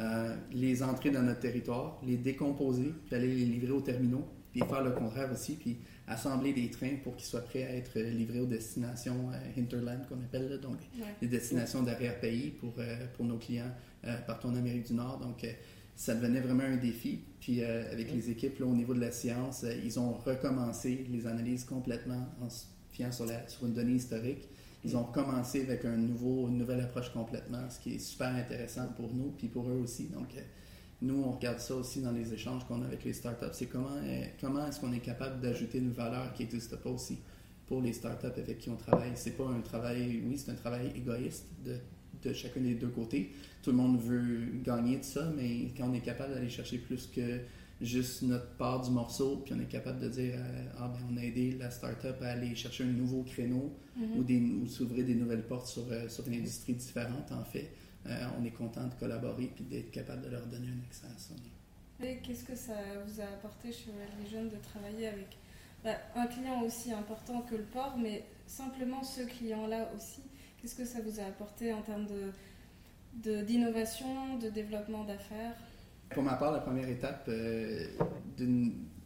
euh, 0.00 0.36
les 0.52 0.82
entrer 0.82 1.10
dans 1.10 1.22
notre 1.22 1.40
territoire, 1.40 2.00
les 2.04 2.16
décomposer, 2.16 2.92
puis 3.06 3.14
aller 3.14 3.28
les 3.28 3.44
livrer 3.44 3.72
aux 3.72 3.80
terminaux, 3.80 4.26
puis 4.52 4.60
faire 4.60 4.82
le 4.82 4.92
contraire 4.92 5.30
aussi, 5.32 5.54
puis 5.54 5.78
assembler 6.06 6.52
des 6.52 6.70
trains 6.70 6.96
pour 7.02 7.16
qu'ils 7.16 7.26
soient 7.26 7.42
prêts 7.42 7.64
à 7.64 7.74
être 7.74 7.98
livrés 7.98 8.40
aux 8.40 8.46
destinations 8.46 9.30
euh, 9.32 9.60
hinterland 9.60 10.06
qu'on 10.08 10.16
appelle, 10.16 10.60
donc 10.60 10.78
les 11.22 11.28
destinations 11.28 11.82
d'arrière-pays 11.82 12.50
pour, 12.50 12.74
euh, 12.78 13.06
pour 13.16 13.24
nos 13.24 13.38
clients 13.38 13.72
partout 14.26 14.48
en 14.48 14.54
Amérique 14.54 14.88
du 14.88 14.92
Nord. 14.92 15.18
Donc, 15.18 15.46
ça 15.96 16.14
devenait 16.14 16.40
vraiment 16.40 16.64
un 16.64 16.76
défi. 16.76 17.20
Puis 17.40 17.64
avec 17.64 18.12
les 18.12 18.28
équipes 18.28 18.60
au 18.60 18.74
niveau 18.74 18.92
de 18.92 19.00
la 19.00 19.10
science, 19.10 19.64
ils 19.82 19.98
ont 19.98 20.12
recommencé 20.12 21.06
les 21.10 21.26
analyses 21.26 21.64
complètement 21.64 22.28
en 22.42 22.50
sur, 23.10 23.26
sur 23.48 23.66
une 23.66 23.72
donnée 23.72 23.94
historique. 23.94 24.48
Ils 24.84 24.96
ont 24.96 25.04
commencé 25.04 25.62
avec 25.62 25.84
un 25.84 25.96
nouveau, 25.96 26.48
une 26.48 26.58
nouvelle 26.58 26.80
approche 26.80 27.10
complètement, 27.10 27.70
ce 27.70 27.80
qui 27.80 27.94
est 27.94 27.98
super 27.98 28.28
intéressant 28.28 28.86
pour 28.96 29.12
nous, 29.14 29.30
puis 29.30 29.48
pour 29.48 29.68
eux 29.68 29.80
aussi. 29.82 30.08
Donc, 30.08 30.34
euh, 30.36 30.40
nous, 31.00 31.22
on 31.22 31.32
regarde 31.32 31.58
ça 31.58 31.74
aussi 31.74 32.02
dans 32.02 32.12
les 32.12 32.32
échanges 32.34 32.64
qu'on 32.66 32.82
a 32.82 32.86
avec 32.86 33.04
les 33.04 33.14
startups. 33.14 33.46
C'est 33.52 33.66
comment, 33.66 33.96
euh, 34.02 34.24
comment 34.40 34.66
est-ce 34.66 34.80
qu'on 34.80 34.92
est 34.92 35.00
capable 35.00 35.40
d'ajouter 35.40 35.78
une 35.78 35.92
valeur 35.92 36.32
qui 36.34 36.42
n'existe 36.42 36.76
pas 36.76 36.90
aussi 36.90 37.18
pour 37.66 37.80
les 37.80 37.92
startups 37.92 38.26
avec 38.26 38.58
qui 38.58 38.68
on 38.68 38.76
travaille. 38.76 39.12
C'est 39.14 39.36
pas 39.36 39.46
un 39.48 39.60
travail, 39.60 40.22
oui, 40.26 40.36
c'est 40.36 40.50
un 40.50 40.54
travail 40.54 40.92
égoïste 40.94 41.46
de, 41.64 41.76
de 42.22 42.32
chacun 42.34 42.60
des 42.60 42.74
deux 42.74 42.88
côtés. 42.88 43.32
Tout 43.62 43.70
le 43.70 43.76
monde 43.76 44.00
veut 44.00 44.46
gagner 44.62 44.98
de 44.98 45.04
ça, 45.04 45.30
mais 45.34 45.70
quand 45.76 45.88
on 45.90 45.94
est 45.94 46.00
capable 46.00 46.34
d'aller 46.34 46.50
chercher 46.50 46.78
plus 46.78 47.06
que 47.06 47.40
juste 47.84 48.22
notre 48.22 48.48
part 48.56 48.82
du 48.82 48.90
morceau, 48.90 49.42
puis 49.44 49.54
on 49.54 49.60
est 49.60 49.68
capable 49.68 50.00
de 50.00 50.08
dire 50.08 50.34
euh, 50.36 50.64
ah 50.78 50.88
ben 50.88 51.00
on 51.12 51.16
a 51.16 51.22
aidé 51.22 51.56
la 51.58 51.70
startup 51.70 52.16
à 52.22 52.32
aller 52.32 52.54
chercher 52.54 52.84
un 52.84 52.88
nouveau 52.88 53.22
créneau 53.22 53.72
mhm. 53.96 54.18
ou, 54.18 54.24
des, 54.24 54.40
ou 54.40 54.66
s'ouvrir 54.66 55.04
des 55.04 55.14
nouvelles 55.14 55.46
portes 55.46 55.66
sur, 55.66 55.84
euh, 55.90 56.08
sur 56.08 56.26
une 56.26 56.34
industrie 56.34 56.74
différente 56.74 57.30
en 57.32 57.44
fait. 57.44 57.70
Euh, 58.06 58.26
on 58.38 58.44
est 58.44 58.50
content 58.50 58.86
de 58.86 58.94
collaborer 58.94 59.50
puis 59.54 59.64
d'être 59.64 59.90
capable 59.90 60.22
de 60.22 60.30
leur 60.30 60.46
donner 60.46 60.68
un 60.68 60.84
accès 60.86 61.06
à 61.06 61.18
ça. 61.18 61.34
Et 62.02 62.18
qu'est-ce 62.18 62.44
que 62.44 62.56
ça 62.56 62.74
vous 63.06 63.20
a 63.20 63.24
apporté 63.24 63.72
chez 63.72 63.90
les 64.22 64.30
jeunes 64.30 64.48
de 64.48 64.56
travailler 64.56 65.06
avec 65.06 65.36
bah, 65.82 65.96
un 66.16 66.26
client 66.26 66.62
aussi 66.62 66.92
important 66.92 67.42
que 67.42 67.54
le 67.54 67.62
port, 67.62 67.96
mais 67.96 68.24
simplement 68.46 69.02
ce 69.02 69.22
client-là 69.22 69.90
aussi? 69.96 70.20
Qu'est-ce 70.60 70.74
que 70.74 70.84
ça 70.84 70.98
vous 71.00 71.20
a 71.20 71.24
apporté 71.24 71.72
en 71.72 71.82
termes 71.82 72.06
de, 72.06 73.42
d'innovation, 73.42 74.38
de 74.38 74.50
développement 74.50 75.04
d'affaires? 75.04 75.54
Pour 76.10 76.22
ma 76.22 76.34
part, 76.34 76.52
la 76.52 76.60
première 76.60 76.88
étape, 76.88 77.24
euh, 77.28 77.86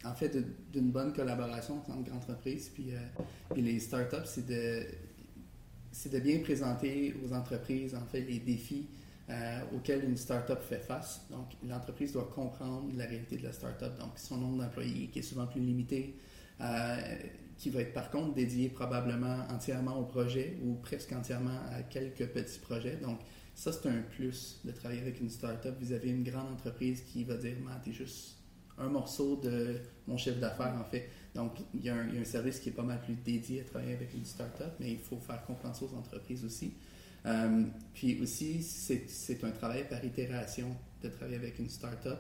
en 0.05 0.15
fait, 0.15 0.37
d'une 0.73 0.91
bonne 0.91 1.13
collaboration 1.13 1.83
entre 1.89 2.13
entreprises 2.13 2.69
puis, 2.69 2.93
euh, 2.93 2.99
puis 3.53 3.63
les 3.63 3.81
startups, 3.81 4.17
c'est 4.25 4.47
de, 4.47 4.85
de 6.11 6.21
bien 6.21 6.41
présenter 6.41 7.15
aux 7.25 7.33
entreprises, 7.33 7.95
en 7.95 8.05
fait, 8.07 8.21
les 8.21 8.39
défis 8.39 8.89
euh, 9.31 9.61
auxquels 9.75 10.05
une 10.05 10.17
startup 10.17 10.61
fait 10.61 10.81
face. 10.81 11.27
Donc, 11.31 11.47
l'entreprise 11.67 12.13
doit 12.13 12.31
comprendre 12.35 12.91
la 12.97 13.07
réalité 13.07 13.37
de 13.37 13.45
la 13.45 13.53
startup, 13.53 13.99
donc 13.99 14.11
son 14.17 14.39
nombre 14.39 14.63
d'employés 14.63 15.09
qui 15.09 15.19
est 15.19 15.23
souvent 15.23 15.47
plus 15.47 15.61
limité, 15.61 16.17
qui 17.57 17.71
va 17.71 17.81
être 17.83 17.93
par 17.93 18.11
contre 18.11 18.35
dédié 18.35 18.69
probablement 18.69 19.47
entièrement 19.51 19.97
au 19.99 20.05
projet 20.05 20.57
ou 20.65 20.75
presque 20.75 21.13
entièrement 21.13 21.59
à 21.73 21.83
quelques 21.83 22.27
petits 22.29 22.59
projets. 22.59 22.97
Donc, 22.97 23.19
ça, 23.59 23.73
c'est 23.73 23.89
un 23.89 24.03
plus 24.03 24.61
de 24.65 24.71
travailler 24.71 25.01
avec 25.01 25.21
une 25.21 25.29
startup 25.29 25.77
vis-à-vis 25.81 26.13
d'une 26.13 26.23
grande 26.23 26.53
entreprise 26.53 27.03
qui 27.03 27.25
va 27.25 27.37
dire 27.37 27.57
tu 27.83 27.91
t'es 27.91 27.97
juste 27.97 28.37
un 28.79 28.89
morceau 28.89 29.35
de 29.35 29.81
mon 30.07 30.17
chiffre 30.17 30.39
d'affaires, 30.39 30.77
en 30.81 30.85
fait. 30.85 31.09
Donc, 31.35 31.55
il 31.75 31.83
y, 31.83 31.89
a 31.89 31.97
un, 31.97 32.25
service 32.25 32.61
qui 32.61 32.69
est 32.69 32.73
pas 32.73 32.85
mal 32.85 33.01
plus 33.01 33.17
dédié 33.17 33.63
à 33.63 33.65
travailler 33.65 33.95
avec 33.95 34.15
une 34.15 34.25
startup, 34.25 34.71
mais 34.79 34.93
il 34.93 34.99
faut 34.99 35.19
faire 35.19 35.45
confiance 35.45 35.83
aux 35.83 35.93
entreprises 35.97 36.45
aussi. 36.45 36.75
Euh, 37.27 37.65
puis 37.95 38.21
aussi, 38.23 38.63
c'est 38.63 39.43
un 39.43 39.51
travail 39.51 39.89
par 39.89 40.05
itération 40.05 40.69
de 41.03 41.09
travailler 41.09 41.39
avec 41.39 41.59
une 41.59 41.69
startup. 41.69 42.19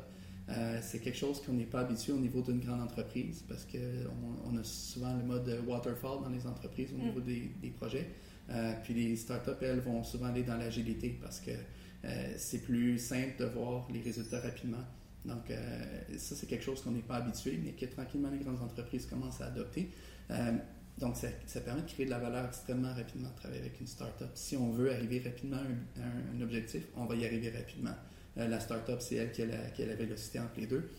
Euh, 0.48 0.80
c'est 0.82 0.98
quelque 0.98 1.18
chose 1.18 1.40
qu'on 1.40 1.52
n'est 1.52 1.66
pas 1.66 1.82
habitué 1.82 2.12
au 2.12 2.18
niveau 2.18 2.42
d'une 2.42 2.58
grande 2.58 2.80
entreprise 2.80 3.44
parce 3.46 3.64
qu'on 3.64 4.50
on 4.52 4.56
a 4.56 4.64
souvent 4.64 5.14
le 5.16 5.22
mode 5.22 5.62
waterfall 5.68 6.24
dans 6.24 6.30
les 6.30 6.48
entreprises 6.48 6.92
au 6.92 6.96
mm. 6.96 7.02
niveau 7.04 7.20
des, 7.20 7.52
des 7.62 7.70
projets. 7.70 8.08
Euh, 8.50 8.72
puis 8.82 8.94
les 8.94 9.16
startups, 9.16 9.50
elles, 9.60 9.80
vont 9.80 10.02
souvent 10.02 10.26
aller 10.26 10.42
dans 10.42 10.56
l'agilité 10.56 11.18
parce 11.20 11.40
que 11.40 11.50
euh, 11.50 12.34
c'est 12.36 12.62
plus 12.62 12.98
simple 12.98 13.34
de 13.38 13.44
voir 13.46 13.86
les 13.92 14.00
résultats 14.00 14.40
rapidement. 14.40 14.84
Donc, 15.24 15.50
euh, 15.50 15.84
ça, 16.16 16.34
c'est 16.34 16.46
quelque 16.46 16.64
chose 16.64 16.80
qu'on 16.82 16.92
n'est 16.92 17.02
pas 17.02 17.16
habitué, 17.16 17.60
mais 17.62 17.72
que 17.72 17.86
tranquillement 17.86 18.30
les 18.30 18.38
grandes 18.38 18.62
entreprises 18.62 19.06
commencent 19.06 19.40
à 19.40 19.46
adopter. 19.46 19.90
donc, 20.98 21.16
ça, 21.16 21.60
permet 21.60 21.82
de 21.82 21.86
créer 21.86 22.06
de 22.06 22.10
la 22.10 22.18
valeur 22.18 22.46
extrêmement 22.46 22.94
rapidement 22.94 23.28
de 23.28 23.36
travailler 23.36 23.60
avec 23.60 23.80
une 23.80 23.86
startup. 23.86 24.30
Si 24.34 24.56
on 24.56 24.70
veut 24.70 24.92
arriver 24.92 25.20
rapidement 25.24 25.58
à 25.96 26.36
un, 26.36 26.40
objectif, 26.40 26.84
on 26.96 27.04
va 27.04 27.14
y 27.16 27.26
arriver 27.26 27.50
rapidement. 27.50 27.94
la 28.36 28.60
startup, 28.60 29.00
c'est 29.00 29.16
elle 29.16 29.32
qui 29.32 29.42
a, 29.42 29.46
la, 29.46 29.58
qui 29.70 30.38
entre 30.38 30.60
les 30.60 30.66
deux. 30.66 30.90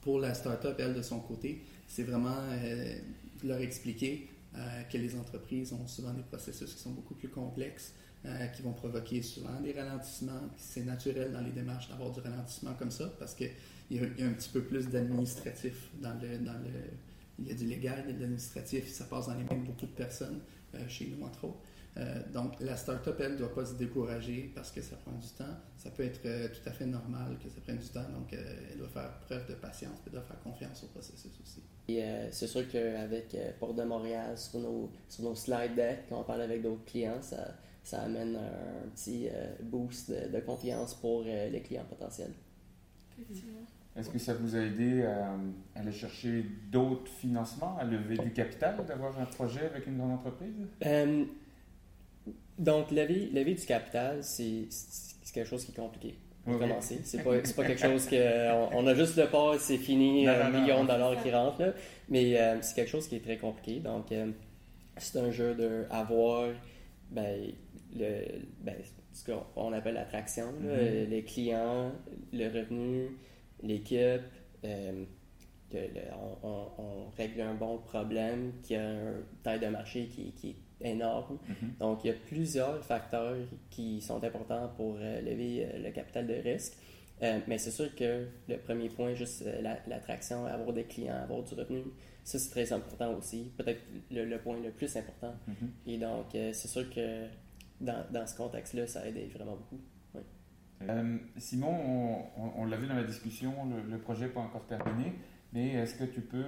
Pour 0.00 0.20
la 0.20 0.34
startup, 0.34 0.74
elle, 0.78 0.94
de 0.94 1.02
son 1.02 1.18
côté, 1.20 1.62
c'est 1.88 2.04
vraiment 2.04 2.36
leur 3.42 3.58
expliquer 3.58 4.28
que 4.90 4.98
les 4.98 5.16
entreprises 5.16 5.72
ont 5.72 5.86
souvent 5.86 6.12
des 6.12 6.22
processus 6.22 6.72
qui 6.74 6.80
sont 6.80 6.92
beaucoup 6.92 7.14
plus 7.14 7.28
complexes, 7.28 7.92
euh, 8.26 8.46
qui 8.46 8.62
vont 8.62 8.72
provoquer 8.72 9.20
souvent 9.20 9.60
des 9.60 9.72
ralentissements. 9.72 10.48
C'est 10.56 10.84
naturel 10.84 11.30
dans 11.30 11.42
les 11.42 11.50
démarches 11.50 11.90
d'avoir 11.90 12.10
du 12.10 12.20
ralentissement 12.20 12.72
comme 12.72 12.90
ça 12.90 13.12
parce 13.18 13.34
qu'il 13.34 13.50
y, 13.90 13.98
a 13.98 14.26
un 14.26 14.32
petit 14.32 14.48
peu 14.48 14.62
plus 14.62 14.88
d'administratif 14.88 15.90
dans 16.00 16.14
le, 16.14 16.38
dans 16.38 16.54
le 16.54 16.70
il 17.38 17.48
y 17.48 17.50
a 17.50 17.54
du 17.54 17.66
légal, 17.66 18.02
il 18.06 18.12
y 18.12 18.14
a 18.14 18.16
de 18.16 18.20
l'administratif, 18.22 18.88
ça 18.88 19.04
passe 19.04 19.26
dans 19.26 19.34
les 19.34 19.44
mains 19.44 19.56
de 19.56 19.66
beaucoup 19.66 19.84
de 19.84 19.90
personnes, 19.90 20.40
chez 20.88 21.06
nous 21.06 21.22
entre 21.26 21.44
autres. 21.44 21.58
Euh, 21.96 22.22
donc, 22.32 22.58
la 22.60 22.76
start-up, 22.76 23.16
elle, 23.20 23.32
ne 23.32 23.38
doit 23.38 23.54
pas 23.54 23.64
se 23.64 23.74
décourager 23.74 24.50
parce 24.54 24.72
que 24.72 24.80
ça 24.80 24.96
prend 24.96 25.12
du 25.12 25.28
temps. 25.28 25.54
Ça 25.76 25.90
peut 25.90 26.02
être 26.02 26.20
euh, 26.26 26.48
tout 26.48 26.68
à 26.68 26.72
fait 26.72 26.86
normal 26.86 27.36
que 27.42 27.48
ça 27.48 27.60
prenne 27.60 27.78
du 27.78 27.88
temps. 27.88 28.08
Donc, 28.12 28.32
euh, 28.32 28.36
elle 28.70 28.78
doit 28.78 28.88
faire 28.88 29.20
preuve 29.20 29.46
de 29.48 29.54
patience 29.54 29.98
et 30.06 30.10
doit 30.10 30.22
faire 30.22 30.40
confiance 30.42 30.82
au 30.84 30.88
processus 30.88 31.32
aussi. 31.40 31.62
Et 31.86 32.02
c'est 32.30 32.46
sûr 32.46 32.66
qu'avec 32.68 33.36
Port 33.60 33.74
de 33.74 33.84
Montréal, 33.84 34.38
sur 34.38 34.58
nos, 34.58 34.90
sur 35.08 35.24
nos 35.24 35.34
slide 35.34 35.74
decks, 35.74 36.04
quand 36.08 36.20
on 36.20 36.24
parle 36.24 36.40
avec 36.40 36.62
d'autres 36.62 36.84
clients, 36.86 37.20
ça, 37.20 37.56
ça 37.82 38.00
amène 38.00 38.36
un, 38.36 38.88
petit 38.88 39.28
boost 39.62 40.10
de, 40.10 40.40
confiance 40.40 40.94
pour 40.94 41.24
les 41.24 41.60
clients 41.62 41.84
potentiels. 41.84 42.32
Est-ce 43.94 44.08
que 44.08 44.18
ça 44.18 44.32
vous 44.32 44.56
a 44.56 44.60
aidé 44.60 45.02
à, 45.02 45.36
aller 45.74 45.92
chercher 45.92 46.46
d'autres 46.72 47.12
financements, 47.12 47.76
à 47.76 47.84
lever 47.84 48.16
du 48.16 48.32
capital, 48.32 48.82
d'avoir 48.86 49.18
un 49.20 49.26
projet 49.26 49.66
avec 49.66 49.86
une 49.86 49.98
grande 49.98 50.12
entreprise? 50.12 50.66
Donc, 52.58 52.90
lever, 52.90 53.30
lever 53.32 53.54
du 53.54 53.66
capital, 53.66 54.22
c'est 54.22 54.68
quelque 55.32 55.48
chose 55.48 55.64
qui 55.64 55.72
est 55.72 55.74
compliqué. 55.74 56.14
Pour 56.44 56.58
commencer. 56.58 57.00
C'est 57.04 57.24
pas, 57.24 57.30
pas 57.38 57.64
quelque 57.64 57.80
chose 57.80 58.06
que. 58.06 58.74
On, 58.74 58.86
a 58.86 58.94
juste 58.94 59.16
le 59.16 59.26
pas, 59.26 59.58
c'est 59.58 59.78
fini, 59.78 60.28
un 60.28 60.50
million 60.50 60.84
de 60.84 60.88
dollars 60.88 61.22
qui 61.22 61.30
rentrent. 61.30 61.60
Là. 61.60 61.72
Mais 62.08 62.38
euh, 62.38 62.60
c'est 62.60 62.74
quelque 62.74 62.90
chose 62.90 63.08
qui 63.08 63.16
est 63.16 63.24
très 63.24 63.38
compliqué. 63.38 63.80
Donc, 63.80 64.12
euh, 64.12 64.30
c'est 64.98 65.18
un 65.18 65.30
jeu 65.30 65.54
d'avoir 65.54 66.48
ben, 67.10 67.50
le, 67.96 68.24
ben, 68.60 68.74
ce 69.12 69.24
qu'on 69.24 69.72
appelle 69.72 69.94
l'attraction, 69.94 70.52
mm-hmm. 70.62 71.08
les 71.08 71.24
clients, 71.24 71.92
le 72.32 72.46
revenu, 72.48 73.16
l'équipe. 73.62 74.22
Euh, 74.64 75.04
on, 76.42 77.10
règle 77.16 77.40
un 77.40 77.54
bon 77.54 77.78
problème 77.78 78.52
qui 78.62 78.76
a 78.76 78.82
une 78.82 79.24
taille 79.42 79.58
de 79.58 79.66
marché 79.66 80.06
qui, 80.06 80.32
qui 80.32 80.50
est 80.50 80.56
énorme. 80.84 81.38
Mm-hmm. 81.48 81.78
Donc, 81.80 82.04
il 82.04 82.08
y 82.08 82.10
a 82.10 82.16
plusieurs 82.26 82.84
facteurs 82.84 83.36
qui 83.70 84.00
sont 84.00 84.22
importants 84.22 84.70
pour 84.76 84.96
euh, 84.98 85.20
lever 85.20 85.66
euh, 85.66 85.82
le 85.82 85.90
capital 85.90 86.26
de 86.26 86.34
risque. 86.34 86.76
Euh, 87.22 87.38
mais 87.46 87.58
c'est 87.58 87.70
sûr 87.70 87.94
que 87.94 88.26
le 88.48 88.56
premier 88.58 88.88
point, 88.88 89.14
juste 89.14 89.44
l'attraction, 89.86 90.46
avoir 90.46 90.72
des 90.72 90.84
clients, 90.84 91.14
avoir 91.22 91.42
du 91.42 91.54
revenu, 91.54 91.82
ça 92.24 92.38
c'est 92.38 92.50
très 92.50 92.72
important 92.72 93.14
aussi. 93.14 93.52
Peut-être 93.56 93.80
le, 94.10 94.36
point 94.38 94.58
le 94.60 94.70
plus 94.70 94.96
important. 94.96 95.34
Mm-hmm. 95.48 95.90
Et 95.92 95.98
donc, 95.98 96.26
c'est 96.32 96.68
sûr 96.68 96.90
que 96.90 97.26
dans, 97.80 98.04
dans 98.10 98.26
ce 98.26 98.36
contexte-là, 98.36 98.86
ça 98.86 99.06
aide 99.06 99.16
vraiment 99.32 99.56
beaucoup. 99.56 99.80
Simon, 101.38 102.26
on, 102.56 102.66
l'a 102.66 102.76
vu 102.76 102.86
dans 102.86 102.96
la 102.96 103.04
discussion, 103.04 103.54
le, 103.88 103.98
projet 103.98 104.26
n'est 104.26 104.32
pas 104.32 104.40
encore 104.40 104.66
terminé, 104.66 105.14
mais 105.52 105.68
est-ce 105.68 105.94
que 105.94 106.04
tu 106.04 106.20
peux 106.20 106.44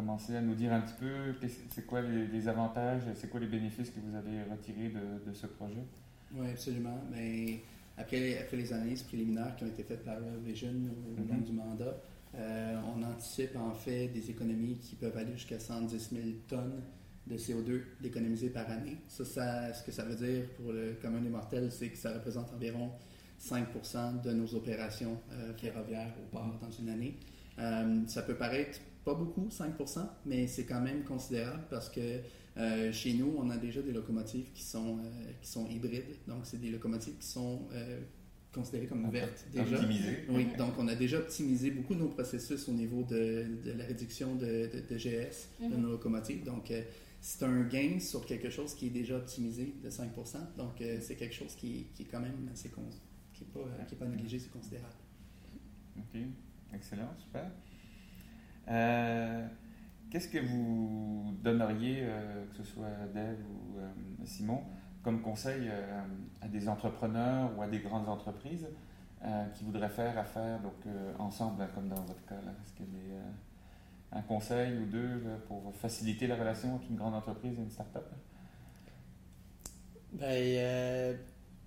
commencer 0.00 0.34
à 0.34 0.40
nous 0.40 0.54
dire 0.54 0.72
un 0.72 0.80
petit 0.80 0.94
peu 0.98 1.34
c'est 1.68 1.86
quoi 1.86 2.00
les, 2.00 2.48
avantages, 2.48 3.02
c'est 3.14 3.28
quoi 3.28 3.38
les 3.38 3.46
bénéfices 3.46 3.90
que 3.90 4.00
vous 4.00 4.16
avez 4.16 4.42
retirés 4.50 4.88
de, 4.88 5.28
de 5.28 5.34
ce 5.34 5.46
projet? 5.46 5.84
Oui, 6.34 6.48
absolument. 6.50 6.98
Mais 7.10 7.60
après, 7.98 8.38
après 8.38 8.56
les 8.56 8.72
analyses 8.72 9.02
préliminaires 9.02 9.54
qui 9.56 9.64
ont 9.64 9.68
été 9.68 9.82
faites 9.82 10.04
par 10.04 10.16
Vision 10.42 10.70
au, 10.70 11.20
long 11.20 11.38
mm-hmm. 11.38 11.44
du 11.44 11.52
mandat, 11.52 11.96
euh, 12.34 12.80
on 12.96 13.02
anticipe 13.02 13.56
en 13.56 13.74
fait 13.74 14.08
des 14.08 14.30
économies 14.30 14.78
qui 14.78 14.94
peuvent 14.94 15.16
aller 15.16 15.32
jusqu'à 15.32 15.58
110 15.58 16.10
000 16.12 16.22
tonnes 16.48 16.80
de 17.26 17.36
CO2 17.36 17.82
d'économiser 18.00 18.48
par 18.48 18.70
année. 18.70 18.96
Ça, 19.06 19.24
ça, 19.26 19.74
ce 19.74 19.84
que 19.84 19.92
ça 19.92 20.04
veut 20.04 20.16
dire 20.16 20.46
pour 20.56 20.72
le 20.72 20.96
commun 21.02 21.20
des 21.20 21.28
mortels, 21.28 21.70
c'est 21.70 21.90
que 21.90 21.98
ça 21.98 22.14
représente 22.14 22.50
environ 22.54 22.90
5 23.36 24.22
de 24.22 24.32
nos 24.32 24.54
opérations 24.54 25.18
euh, 25.32 25.52
ferroviaires 25.58 26.14
au 26.22 26.34
port 26.34 26.58
dans 26.62 26.70
une 26.70 26.88
année. 26.88 27.18
Euh, 27.58 28.00
ça 28.06 28.22
peut 28.22 28.36
paraître 28.36 28.78
pas 29.04 29.14
beaucoup, 29.14 29.48
5%, 29.48 30.06
mais 30.26 30.46
c'est 30.46 30.64
quand 30.64 30.80
même 30.80 31.04
considérable 31.04 31.64
parce 31.70 31.88
que 31.88 32.20
euh, 32.56 32.92
chez 32.92 33.14
nous, 33.14 33.34
on 33.38 33.48
a 33.50 33.56
déjà 33.56 33.80
des 33.80 33.92
locomotives 33.92 34.52
qui 34.52 34.62
sont, 34.62 34.98
euh, 34.98 35.32
qui 35.40 35.48
sont 35.48 35.66
hybrides. 35.68 36.16
Donc, 36.26 36.40
c'est 36.44 36.60
des 36.60 36.70
locomotives 36.70 37.16
qui 37.18 37.26
sont 37.26 37.68
euh, 37.72 38.00
considérées 38.52 38.86
comme 38.86 39.08
vertes 39.10 39.46
déjà. 39.52 39.76
Optimisées. 39.76 40.24
Oui, 40.28 40.46
donc 40.58 40.74
on 40.78 40.88
a 40.88 40.94
déjà 40.94 41.18
optimisé 41.18 41.70
beaucoup 41.70 41.94
de 41.94 42.00
nos 42.00 42.08
processus 42.08 42.68
au 42.68 42.72
niveau 42.72 43.02
de, 43.04 43.46
de 43.64 43.72
la 43.72 43.84
réduction 43.84 44.34
de, 44.34 44.68
de, 44.88 44.96
GS 44.96 45.48
de 45.60 45.74
mhm. 45.74 45.80
nos 45.80 45.90
locomotives. 45.92 46.44
Donc, 46.44 46.72
c'est 47.20 47.44
un 47.44 47.62
gain 47.62 48.00
sur 48.00 48.26
quelque 48.26 48.50
chose 48.50 48.74
qui 48.74 48.88
est 48.88 48.90
déjà 48.90 49.16
optimisé 49.16 49.74
de 49.82 49.88
5%. 49.88 50.08
Donc, 50.58 50.82
c'est 51.00 51.16
quelque 51.16 51.34
chose 51.34 51.54
qui, 51.54 51.86
qui, 51.94 52.02
est 52.02 52.06
quand 52.06 52.20
même 52.20 52.50
assez 52.52 52.68
qui 52.68 53.44
n'est 53.44 53.50
pas, 53.62 53.96
pas 53.98 54.06
négligé, 54.06 54.38
c'est 54.38 54.50
considérable. 54.50 54.94
OK. 55.96 56.20
Excellent, 56.74 57.14
super. 57.18 57.50
Euh, 58.68 59.46
qu'est-ce 60.10 60.28
que 60.28 60.38
vous 60.38 61.34
donneriez, 61.42 62.00
euh, 62.02 62.44
que 62.50 62.56
ce 62.58 62.64
soit 62.64 62.88
Dave 63.14 63.38
ou 63.48 63.78
euh, 63.78 63.88
Simon, 64.24 64.62
comme 65.02 65.22
conseil 65.22 65.70
à 66.42 66.48
des 66.48 66.68
entrepreneurs 66.68 67.50
ou 67.56 67.62
à 67.62 67.68
des 67.68 67.78
grandes 67.78 68.08
entreprises 68.08 68.66
qui 69.54 69.64
voudraient 69.64 69.88
faire 69.88 70.18
affaire 70.18 70.60
donc, 70.60 70.74
ensemble, 71.18 71.66
comme 71.74 71.88
dans 71.88 72.02
votre 72.02 72.22
cas 72.26 72.34
Est-ce 72.34 72.74
qu'il 72.74 72.84
y 72.86 73.14
a 73.14 74.18
un 74.18 74.20
conseil 74.20 74.76
ou 74.76 74.84
deux 74.84 75.22
pour 75.48 75.74
faciliter 75.74 76.26
la 76.26 76.36
relation 76.36 76.74
entre 76.74 76.84
une 76.90 76.96
grande 76.96 77.14
entreprise 77.14 77.58
et 77.58 77.62
une 77.62 77.70
start-up? 77.70 78.04
Ben, 80.12 81.16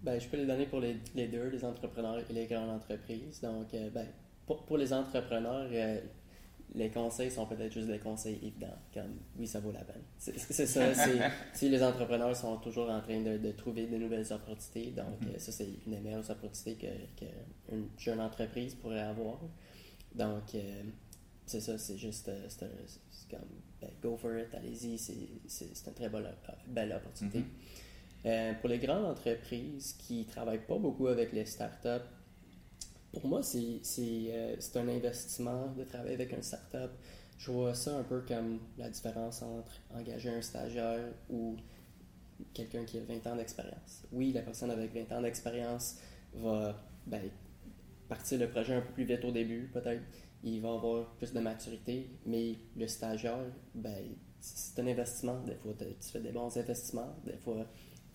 ben, 0.03 0.21
je 0.21 0.27
peux 0.27 0.38
les 0.38 0.45
donner 0.45 0.67
pour 0.67 0.79
les, 0.79 0.97
les, 1.15 1.27
deux, 1.27 1.49
les 1.49 1.65
entrepreneurs 1.65 2.19
et 2.29 2.34
les 2.34 2.45
grandes 2.45 2.69
entreprises. 2.69 3.41
Donc, 3.41 3.71
ben, 3.71 4.06
pour, 4.45 4.63
pour, 4.63 4.77
les 4.77 4.93
entrepreneurs, 4.93 5.69
les 6.75 6.89
conseils 6.89 7.29
sont 7.29 7.45
peut-être 7.45 7.71
juste 7.71 7.88
des 7.88 7.99
conseils 7.99 8.39
évidents, 8.41 8.77
comme 8.93 9.19
oui, 9.38 9.45
ça 9.45 9.59
vaut 9.59 9.71
la 9.71 9.83
peine. 9.83 10.01
C'est 10.17 10.65
ça, 10.65 10.91
si 11.53 11.69
les 11.69 11.83
entrepreneurs 11.83 12.36
sont 12.36 12.57
toujours 12.57 12.89
en 12.89 13.01
train 13.01 13.21
de, 13.21 13.51
trouver 13.51 13.86
de 13.86 13.97
nouvelles 13.97 14.31
opportunités, 14.33 14.91
donc 14.91 15.21
mm-hmm. 15.21 15.39
ça, 15.39 15.51
c'est 15.51 15.67
une 15.86 15.93
des 15.93 15.99
meilleures 15.99 16.29
opportunités 16.29 16.97
qu'une 17.15 17.88
jeune 17.97 18.19
entreprise 18.19 18.75
pourrait 18.75 19.01
avoir. 19.01 19.39
Donc, 20.15 20.55
euh, 20.55 20.83
c'est 21.45 21.62
ça, 21.62 21.77
c'est 21.77 21.97
juste, 21.97 22.29
euh, 22.29 22.47
c'est 22.47 23.29
comme, 23.29 23.49
ben, 23.79 23.89
go 24.01 24.17
for 24.17 24.38
it, 24.38 24.53
allez-y, 24.55 24.97
c'est 24.97 25.65
une 25.88 25.93
très 25.93 26.09
belle, 26.09 26.33
belle 26.67 26.93
opportunité. 26.93 27.39
Mm-hmm. 27.39 28.25
Euh, 28.25 28.53
pour 28.53 28.69
les 28.69 28.79
grandes 28.79 29.05
entreprises 29.05 29.93
qui 29.99 30.19
ne 30.19 30.31
travaillent 30.31 30.65
pas 30.65 30.77
beaucoup 30.77 31.07
avec 31.07 31.33
les 31.33 31.45
startups, 31.45 32.07
pour 33.13 33.28
moi, 33.28 33.41
euh, 33.41 34.56
c'est 34.60 34.78
un 34.78 34.88
investissement 34.88 35.67
de 35.78 35.84
travailler 35.84 36.15
avec 36.15 36.34
un 36.34 36.41
startup. 36.41 36.91
Je 37.38 37.52
vois 37.52 37.76
ça 37.76 37.97
un 37.97 38.04
peu 38.04 38.21
comme 38.21 38.60
la 38.78 38.89
différence 38.89 39.41
entre 39.43 39.71
engager 39.93 40.30
un 40.30 40.41
stagiaire 40.41 41.13
ou 41.30 41.56
quelqu'un 42.54 42.84
qui 42.86 42.97
a 42.97 43.02
20 43.04 43.28
ans 43.28 43.36
d'expérience. 43.36 44.04
Oui, 44.12 44.34
la 44.34 44.41
personne 44.41 44.71
avec 44.71 44.93
20 44.93 45.15
ans 45.15 45.21
d'expérience 45.21 45.97
va 46.34 46.76
ben, 47.06 47.21
partir 48.10 48.39
le 48.39 48.49
projet 48.49 48.73
un 48.73 48.82
peu 48.82 48.93
plus 48.93 49.06
vite 49.06 49.23
au 49.23 49.32
début, 49.32 49.69
peut-être. 49.71 50.02
Il 50.43 50.62
va 50.62 50.73
avoir 50.73 51.15
plus 51.15 51.32
de 51.32 51.39
maturité, 51.39 52.10
mais 52.26 52.58
le 52.76 52.88
stagiaire, 52.88 53.45
ben, 53.76 54.04
c'est 54.39 54.82
un 54.82 54.88
investissement. 54.88 55.39
Des 55.43 55.56
fois, 55.56 55.73
tu 55.80 56.10
fais 56.10 56.19
des 56.19 56.32
bons 56.32 56.56
investissements, 56.58 57.15
des 57.26 57.38
fois 57.38 57.65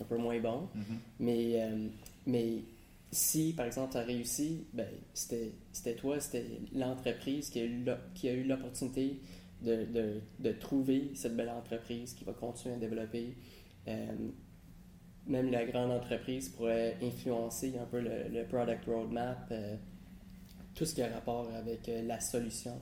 un 0.00 0.04
peu 0.04 0.16
moins 0.16 0.38
bons. 0.40 0.68
Mm-hmm. 0.74 0.98
mais, 1.20 1.62
euh, 1.62 1.88
mais 2.26 2.64
si, 3.10 3.54
par 3.54 3.66
exemple, 3.66 3.92
tu 3.92 3.98
as 3.98 4.02
réussi, 4.02 4.66
ben, 4.72 4.88
c'était 5.14 5.94
toi, 5.96 6.20
c'était 6.20 6.46
l'entreprise 6.74 7.48
qui, 7.50 7.62
qui, 8.14 8.28
a 8.28 8.32
eu 8.32 8.44
l'opportunité 8.44 9.20
de, 9.62 9.84
de, 9.86 10.20
de, 10.38 10.52
trouver 10.52 11.12
cette 11.14 11.34
belle 11.36 11.48
entreprise 11.48 12.14
qui 12.14 12.24
va 12.24 12.32
continuer 12.32 12.74
à 12.74 12.78
développer. 12.78 13.34
Euh, 13.88 14.06
même 15.26 15.50
la 15.50 15.64
grande 15.64 15.90
entreprise 15.90 16.48
pourrait 16.50 16.96
influencer 17.02 17.74
un 17.80 17.84
peu 17.86 18.00
le, 18.00 18.28
le 18.30 18.44
product 18.46 18.84
roadmap, 18.86 19.48
euh, 19.50 19.76
tout 20.74 20.84
ce 20.84 20.94
qui 20.94 21.02
a 21.02 21.08
rapport 21.08 21.48
avec 21.56 21.88
euh, 21.88 22.02
la 22.06 22.20
solution. 22.20 22.80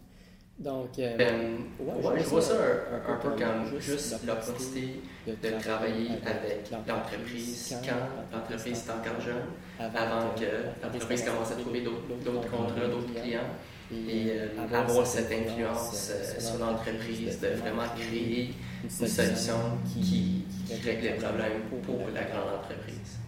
Donc, 0.58 0.98
euh, 0.98 1.16
euh, 1.20 1.56
ouais, 1.80 2.18
je 2.18 2.28
vois 2.28 2.40
ça 2.40 2.54
un, 2.54 3.12
un, 3.12 3.16
peu 3.16 3.30
comme 3.30 3.78
juste 3.78 4.16
l'opportunité 4.26 5.02
de 5.26 5.60
travailler 5.60 6.08
avec 6.24 6.70
l'entreprise 6.70 7.76
quand 7.84 8.36
l'entreprise 8.38 8.84
est 8.86 8.90
encore 8.90 9.20
jeune, 9.20 9.44
avant 9.78 10.34
que 10.34 10.82
l'entreprise 10.82 11.22
commence 11.22 11.52
à 11.52 11.56
trouver 11.56 11.82
d'autres 11.82 12.50
contrats, 12.50 12.88
d'autres 12.88 13.20
clients, 13.20 13.50
et 13.92 14.30
euh, 14.30 14.48
avoir 14.72 15.06
cette 15.06 15.30
influence 15.30 16.10
sur 16.38 16.58
l'entreprise 16.58 17.38
de 17.40 17.48
vraiment 17.48 17.88
créer 17.96 18.54
une 18.82 18.90
solution 18.90 19.78
qui, 19.92 20.44
règle 20.84 21.02
les 21.02 21.14
problèmes 21.14 21.62
pour 21.84 22.08
la 22.12 22.24
grande 22.24 22.58
entreprise. 22.58 23.18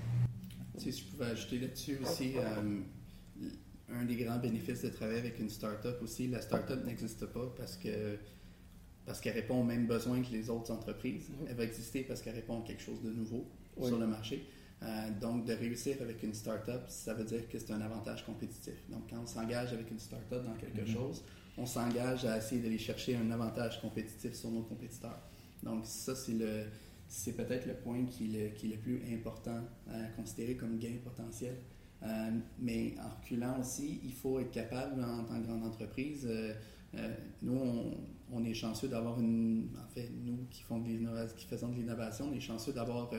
Si 0.76 0.90
je 0.90 1.04
pouvais 1.04 1.26
ajouter 1.26 1.60
là-dessus 1.60 1.98
aussi, 2.02 2.34
un 3.90 4.04
des 4.04 4.16
grands 4.16 4.38
bénéfices 4.38 4.82
de 4.82 4.88
travailler 4.88 5.20
avec 5.20 5.38
une 5.38 5.48
start-up 5.48 5.98
aussi, 6.02 6.28
la 6.28 6.40
start-up 6.40 6.84
n'existe 6.84 7.26
pas 7.26 7.52
parce 7.56 7.76
que 7.76 8.18
parce 9.06 9.20
qu'elle 9.22 9.34
répond 9.34 9.60
aux 9.60 9.64
mêmes 9.64 9.86
besoins 9.86 10.20
que 10.20 10.30
les 10.30 10.50
autres 10.50 10.70
entreprises. 10.70 11.30
Mm-hmm. 11.30 11.46
Elle 11.48 11.56
va 11.56 11.64
exister 11.64 12.02
parce 12.02 12.20
qu'elle 12.20 12.34
répond 12.34 12.62
à 12.62 12.66
quelque 12.66 12.82
chose 12.82 13.02
de 13.02 13.10
nouveau 13.10 13.48
sur 13.82 13.98
le 13.98 14.06
marché. 14.06 14.44
Euh, 14.82 15.10
donc, 15.20 15.44
de 15.44 15.52
réussir 15.54 15.96
avec 16.00 16.22
une 16.22 16.34
start-up, 16.34 16.82
ça 16.88 17.14
veut 17.14 17.24
dire 17.24 17.48
que 17.48 17.58
c'est 17.58 17.72
un 17.72 17.80
avantage 17.80 18.24
compétitif. 18.24 18.74
Donc, 18.88 19.10
quand 19.10 19.18
on 19.20 19.26
s'engage 19.26 19.72
avec 19.72 19.90
une 19.90 19.98
start-up 19.98 20.44
dans 20.44 20.54
quelque 20.54 20.82
mm-hmm. 20.82 20.92
chose, 20.92 21.24
on 21.56 21.66
s'engage 21.66 22.24
à 22.24 22.38
essayer 22.38 22.62
d'aller 22.62 22.78
chercher 22.78 23.16
un 23.16 23.30
avantage 23.30 23.80
compétitif 23.80 24.34
sur 24.34 24.50
nos 24.50 24.62
compétiteurs. 24.62 25.20
Donc 25.62 25.86
ça, 25.86 26.14
c'est 26.14 26.34
le 26.34 26.66
c'est 27.08 27.32
peut-être 27.32 27.66
le 27.66 27.74
point 27.74 28.04
qui 28.04 28.24
est 28.24 28.38
le, 28.38 28.54
qui 28.54 28.66
est 28.66 28.76
le, 28.76 28.80
plus 28.80 29.02
important 29.12 29.60
à 29.90 30.04
considérer 30.14 30.56
comme 30.56 30.78
gain 30.78 30.96
potentiel. 31.02 31.56
Euh, 32.02 32.30
mais 32.58 32.94
en 33.02 33.08
reculant 33.08 33.58
aussi, 33.58 34.00
il 34.04 34.12
faut 34.12 34.38
être 34.38 34.50
capable, 34.50 35.02
en 35.02 35.24
tant 35.24 35.40
que 35.40 35.46
grande 35.46 35.64
entreprise, 35.64 36.26
euh, 36.30 36.52
euh, 36.94 37.14
nous, 37.42 37.56
on, 37.56 37.96
on, 38.30 38.44
est 38.44 38.54
chanceux 38.54 38.88
d'avoir 38.88 39.18
une. 39.18 39.70
En 39.82 39.88
fait, 39.88 40.10
nous 40.24 40.46
qui, 40.50 40.62
font 40.62 40.78
de 40.78 40.88
qui 41.36 41.46
faisons 41.46 41.68
de 41.68 41.76
l'innovation, 41.76 42.28
on 42.30 42.36
est 42.36 42.40
chanceux 42.40 42.72
d'avoir 42.72 43.10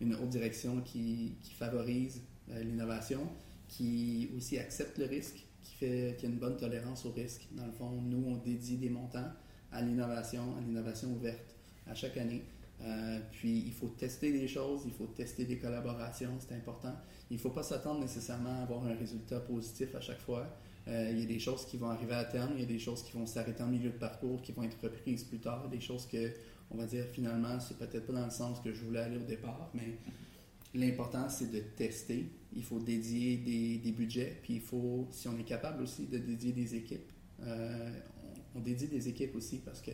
une 0.00 0.14
haute 0.14 0.28
direction 0.28 0.80
qui, 0.82 1.36
favorise 1.58 2.22
l'innovation, 2.48 3.20
qui 3.68 4.30
aussi 4.36 4.58
accepte 4.58 4.98
le 4.98 5.06
risque, 5.06 5.46
qui, 5.62 5.74
fait, 5.74 6.16
qui 6.18 6.26
a 6.26 6.28
une 6.28 6.38
bonne 6.38 6.56
tolérance 6.56 7.04
au 7.06 7.12
risque. 7.12 7.48
Dans 7.52 7.66
le 7.66 7.72
fond, 7.72 7.90
nous, 8.02 8.24
on 8.26 8.36
dédie 8.36 8.76
des 8.76 8.90
montants 8.90 9.30
à 9.72 9.82
l'innovation, 9.82 10.56
à 10.56 10.60
l'innovation 10.60 11.10
ouverte 11.12 11.56
à 11.86 11.94
chaque 11.94 12.16
année. 12.16 12.42
Euh, 12.82 13.18
puis 13.32 13.64
il 13.66 13.72
faut 13.72 13.88
tester 13.88 14.32
des 14.32 14.48
choses, 14.48 14.82
il 14.86 14.92
faut 14.92 15.06
tester 15.06 15.44
des 15.44 15.58
collaborations, 15.58 16.36
c'est 16.38 16.54
important. 16.54 16.94
Il 17.30 17.36
ne 17.36 17.40
faut 17.40 17.50
pas 17.50 17.62
s'attendre 17.62 18.00
nécessairement 18.00 18.60
à 18.60 18.62
avoir 18.62 18.84
un 18.84 18.94
résultat 18.94 19.40
positif 19.40 19.94
à 19.94 20.00
chaque 20.00 20.20
fois. 20.20 20.46
Euh, 20.88 21.08
il 21.10 21.20
y 21.20 21.22
a 21.22 21.26
des 21.26 21.38
choses 21.38 21.64
qui 21.66 21.78
vont 21.78 21.88
arriver 21.88 22.14
à 22.14 22.24
terme, 22.24 22.52
il 22.54 22.60
y 22.60 22.64
a 22.64 22.66
des 22.66 22.78
choses 22.78 23.02
qui 23.02 23.12
vont 23.12 23.26
s'arrêter 23.26 23.62
en 23.62 23.68
milieu 23.68 23.90
de 23.90 23.98
parcours, 23.98 24.40
qui 24.42 24.52
vont 24.52 24.62
être 24.62 24.80
reprises 24.80 25.24
plus 25.24 25.40
tard, 25.40 25.68
des 25.68 25.80
choses 25.80 26.06
que, 26.06 26.32
on 26.70 26.76
va 26.76 26.86
dire, 26.86 27.04
finalement, 27.12 27.58
c'est 27.60 27.78
peut-être 27.78 28.06
pas 28.06 28.12
dans 28.12 28.24
le 28.24 28.30
sens 28.30 28.60
que 28.60 28.72
je 28.72 28.84
voulais 28.84 29.00
aller 29.00 29.16
au 29.16 29.24
départ, 29.24 29.70
mais 29.74 29.98
l'important, 30.74 31.28
c'est 31.28 31.50
de 31.50 31.60
tester. 31.60 32.30
Il 32.54 32.64
faut 32.64 32.78
dédier 32.78 33.36
des, 33.38 33.78
des, 33.78 33.92
budgets, 33.92 34.38
puis 34.42 34.54
il 34.54 34.60
faut, 34.60 35.08
si 35.10 35.28
on 35.28 35.38
est 35.38 35.44
capable 35.44 35.82
aussi, 35.82 36.06
de 36.06 36.18
dédier 36.18 36.52
des 36.52 36.74
équipes. 36.74 37.10
Euh, 37.42 37.90
on, 38.54 38.58
on, 38.58 38.62
dédie 38.62 38.88
des 38.88 39.08
équipes 39.08 39.34
aussi 39.36 39.58
parce 39.58 39.82
que 39.82 39.90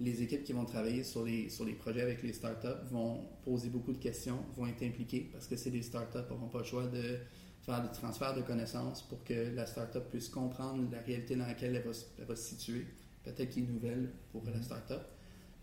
les 0.00 0.22
équipes 0.22 0.44
qui 0.44 0.52
vont 0.52 0.64
travailler 0.64 1.04
sur 1.04 1.24
les, 1.24 1.48
sur 1.48 1.64
les 1.64 1.74
projets 1.74 2.02
avec 2.02 2.22
les 2.22 2.32
startups 2.32 2.84
vont 2.90 3.24
poser 3.44 3.68
beaucoup 3.68 3.92
de 3.92 3.98
questions, 3.98 4.38
vont 4.56 4.66
être 4.66 4.82
impliquées 4.82 5.28
parce 5.32 5.46
que 5.46 5.56
c'est 5.56 5.70
des 5.70 5.82
startups 5.82 6.28
n'auront 6.30 6.48
pas 6.48 6.58
le 6.58 6.64
choix 6.64 6.86
de 6.86 7.18
faire 7.62 7.82
des 7.82 7.90
transferts 7.90 8.34
de 8.34 8.42
connaissances 8.42 9.02
pour 9.02 9.22
que 9.24 9.54
la 9.54 9.66
startup 9.66 10.04
puisse 10.10 10.28
comprendre 10.28 10.84
la 10.90 11.00
réalité 11.00 11.36
dans 11.36 11.46
laquelle 11.46 11.76
elle 11.76 12.26
va, 12.26 12.36
se 12.36 12.42
situer, 12.42 12.86
peut-être 13.22 13.48
qu'il 13.48 13.64
est 13.64 13.68
nouvelle 13.68 14.10
pour 14.32 14.44
la 14.44 14.52
mm-hmm. 14.52 14.62
startup. 14.62 15.02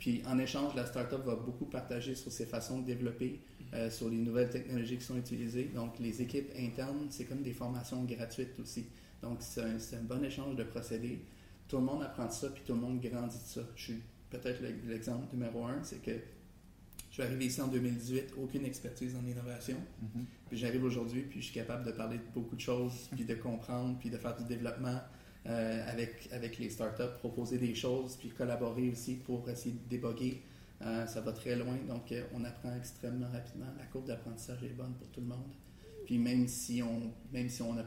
Puis 0.02 0.24
en 0.26 0.40
échange, 0.40 0.74
la 0.74 0.88
startup 0.88 1.20
va 1.24 1.36
beaucoup 1.36 1.66
partager 1.66 2.16
sur 2.16 2.32
ses 2.32 2.48
façons 2.48 2.80
de 2.80 2.88
développer, 2.88 3.40
euh, 3.76 3.88
sur 3.92 4.10
les 4.10 4.18
nouvelles 4.18 4.50
technologies 4.50 4.98
qui 4.98 5.04
sont 5.04 5.16
utilisées. 5.16 5.66
Donc 5.76 6.00
les 6.00 6.24
équipes 6.24 6.52
internes, 6.58 7.06
c'est 7.12 7.26
comme 7.26 7.44
des 7.44 7.54
formations 7.54 8.04
gratuites 8.04 8.60
aussi. 8.60 8.88
Donc 9.22 9.38
c'est 9.42 9.62
un, 9.62 9.76
un, 9.76 10.04
bon 10.04 10.24
échange 10.24 10.56
de 10.56 10.64
procédés. 10.64 11.20
Tout 11.68 11.78
le 11.78 11.84
monde 11.84 12.02
apprend 12.02 12.26
de 12.26 12.32
ça, 12.32 12.50
puis 12.50 12.64
tout 12.66 12.74
le 12.74 12.80
monde 12.80 13.00
grandit 13.00 13.38
de 13.38 13.44
ça. 13.44 13.62
Je 13.76 13.84
suis 13.84 14.02
peut-être 14.32 14.64
l'exemple 14.88 15.28
numéro 15.34 15.66
un, 15.66 15.84
c'est 15.84 16.02
que 16.02 16.14
je 17.12 17.14
suis 17.14 17.22
arrivé 17.22 17.46
ici 17.46 17.62
en 17.62 17.68
2018, 17.68 18.34
aucune 18.42 18.66
expertise 18.66 19.16
en 19.16 19.24
innovation. 19.28 19.78
Mm-hmm. 19.78 20.24
Puis 20.50 20.58
j'arrive 20.58 20.84
aujourd'hui, 20.84 21.22
puis 21.22 21.42
je 21.42 21.46
suis 21.46 21.54
capable 21.54 21.86
de 21.86 21.92
parler 21.92 22.18
de 22.18 22.24
beaucoup 22.34 22.56
de 22.56 22.62
choses, 22.62 23.08
puis 23.12 23.24
de 23.24 23.36
comprendre, 23.36 24.00
puis 24.00 24.10
de 24.10 24.18
faire 24.18 24.36
du 24.36 24.46
développement 24.46 25.00
euh, 25.48 25.92
avec, 25.92 26.30
avec 26.32 26.60
les 26.60 26.70
startups, 26.70 27.18
proposer 27.20 27.58
des 27.58 27.74
choses, 27.74 28.16
puis 28.16 28.30
collaborer 28.30 28.90
aussi 28.90 29.16
pour 29.16 29.50
essayer 29.50 29.74
de 29.74 29.90
déboguer. 29.90 30.44
Euh, 30.84 31.06
ça 31.08 31.22
va 31.22 31.32
très 31.32 31.56
loin, 31.56 31.78
donc 31.88 32.12
euh, 32.12 32.24
on 32.34 32.44
apprend 32.44 32.76
extrêmement 32.76 33.30
rapidement. 33.32 33.68
La 33.78 33.86
courbe 33.86 34.06
d'apprentissage 34.06 34.64
est 34.64 34.76
bonne 34.76 34.94
pour 34.94 35.08
tout 35.10 35.22
le 35.22 35.28
monde. 35.28 35.52
Puis 36.06 36.18
même 36.18 36.48
si 36.48 36.82
on, 36.84 37.12
même 37.34 37.50
si 37.50 37.62
on 37.62 37.78
a, 37.78 37.84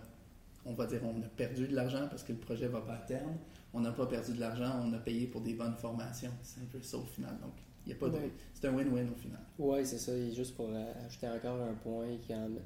on 0.65 0.75
va 0.75 0.87
dire, 0.87 1.01
on 1.05 1.21
a 1.23 1.29
perdu 1.29 1.69
de 1.69 1.75
l'argent 1.75 2.07
parce 2.09 2.23
que 2.23 2.33
le 2.33 2.39
projet 2.39 2.67
va 2.69 2.81
pas 2.81 2.95
à 2.95 2.99
terme, 2.99 3.37
on 3.73 3.81
n'a 3.81 3.93
pas 3.93 4.07
perdu 4.07 4.33
de 4.33 4.41
l'argent, 4.41 4.81
on 4.85 4.93
a 4.93 4.99
payé 4.99 5.27
pour 5.27 5.41
des 5.41 5.55
bonnes 5.55 5.77
formations. 5.77 6.33
C'est 6.43 6.61
un 6.61 6.67
peu 6.67 6.81
ça 6.83 6.99
au 6.99 7.05
final. 7.05 7.37
Donc, 7.41 7.53
il 7.87 7.91
y 7.91 7.93
a 7.93 7.99
pas 7.99 8.09
de... 8.09 8.19
C'est 8.53 8.67
un 8.67 8.73
win-win 8.73 9.11
au 9.13 9.17
final. 9.17 9.41
Oui, 9.59 9.85
c'est 9.85 9.99
ça. 9.99 10.13
Et 10.13 10.33
juste 10.33 10.55
pour 10.57 10.71
ajouter 11.07 11.29
encore 11.29 11.61
un 11.61 11.75
point, 11.75 12.07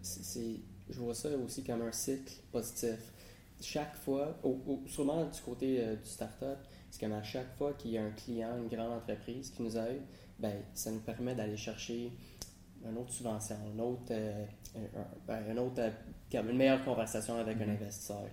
c'est, 0.03 0.61
je 0.89 0.99
vois 0.99 1.15
ça 1.15 1.31
aussi 1.37 1.65
comme 1.65 1.83
un 1.83 1.93
cycle 1.93 2.35
positif. 2.53 3.13
Chaque 3.61 3.97
fois, 3.97 4.39
au, 4.45 4.83
sûrement 4.87 5.25
du 5.25 5.41
côté 5.41 5.81
euh, 5.81 5.97
du 5.97 6.09
startup, 6.09 6.59
c'est 6.91 7.01
comme 7.01 7.13
à 7.13 7.23
chaque 7.23 7.57
fois 7.57 7.73
qu'il 7.75 7.93
y 7.93 7.99
a 7.99 8.05
un 8.05 8.11
client, 8.11 8.57
une 8.57 8.69
grande 8.69 8.93
entreprise 8.93 9.51
qui 9.51 9.63
nous 9.63 9.77
aide, 9.77 10.03
ben, 10.39 10.55
ça 10.75 10.91
nous 10.91 11.01
permet 11.01 11.35
d'aller 11.35 11.57
chercher 11.57 12.13
une 12.89 12.97
autre 12.97 13.13
subvention, 13.13 13.57
une 13.73 13.81
autre, 13.81 14.13
euh, 14.13 14.45
ben, 15.27 15.59
autre 15.59 15.81
euh, 15.81 15.91
une 16.33 16.57
meilleure 16.57 16.85
conversation 16.85 17.37
avec 17.37 17.61
un 17.61 17.67
mm-hmm. 17.67 17.83
investisseur. 17.83 18.25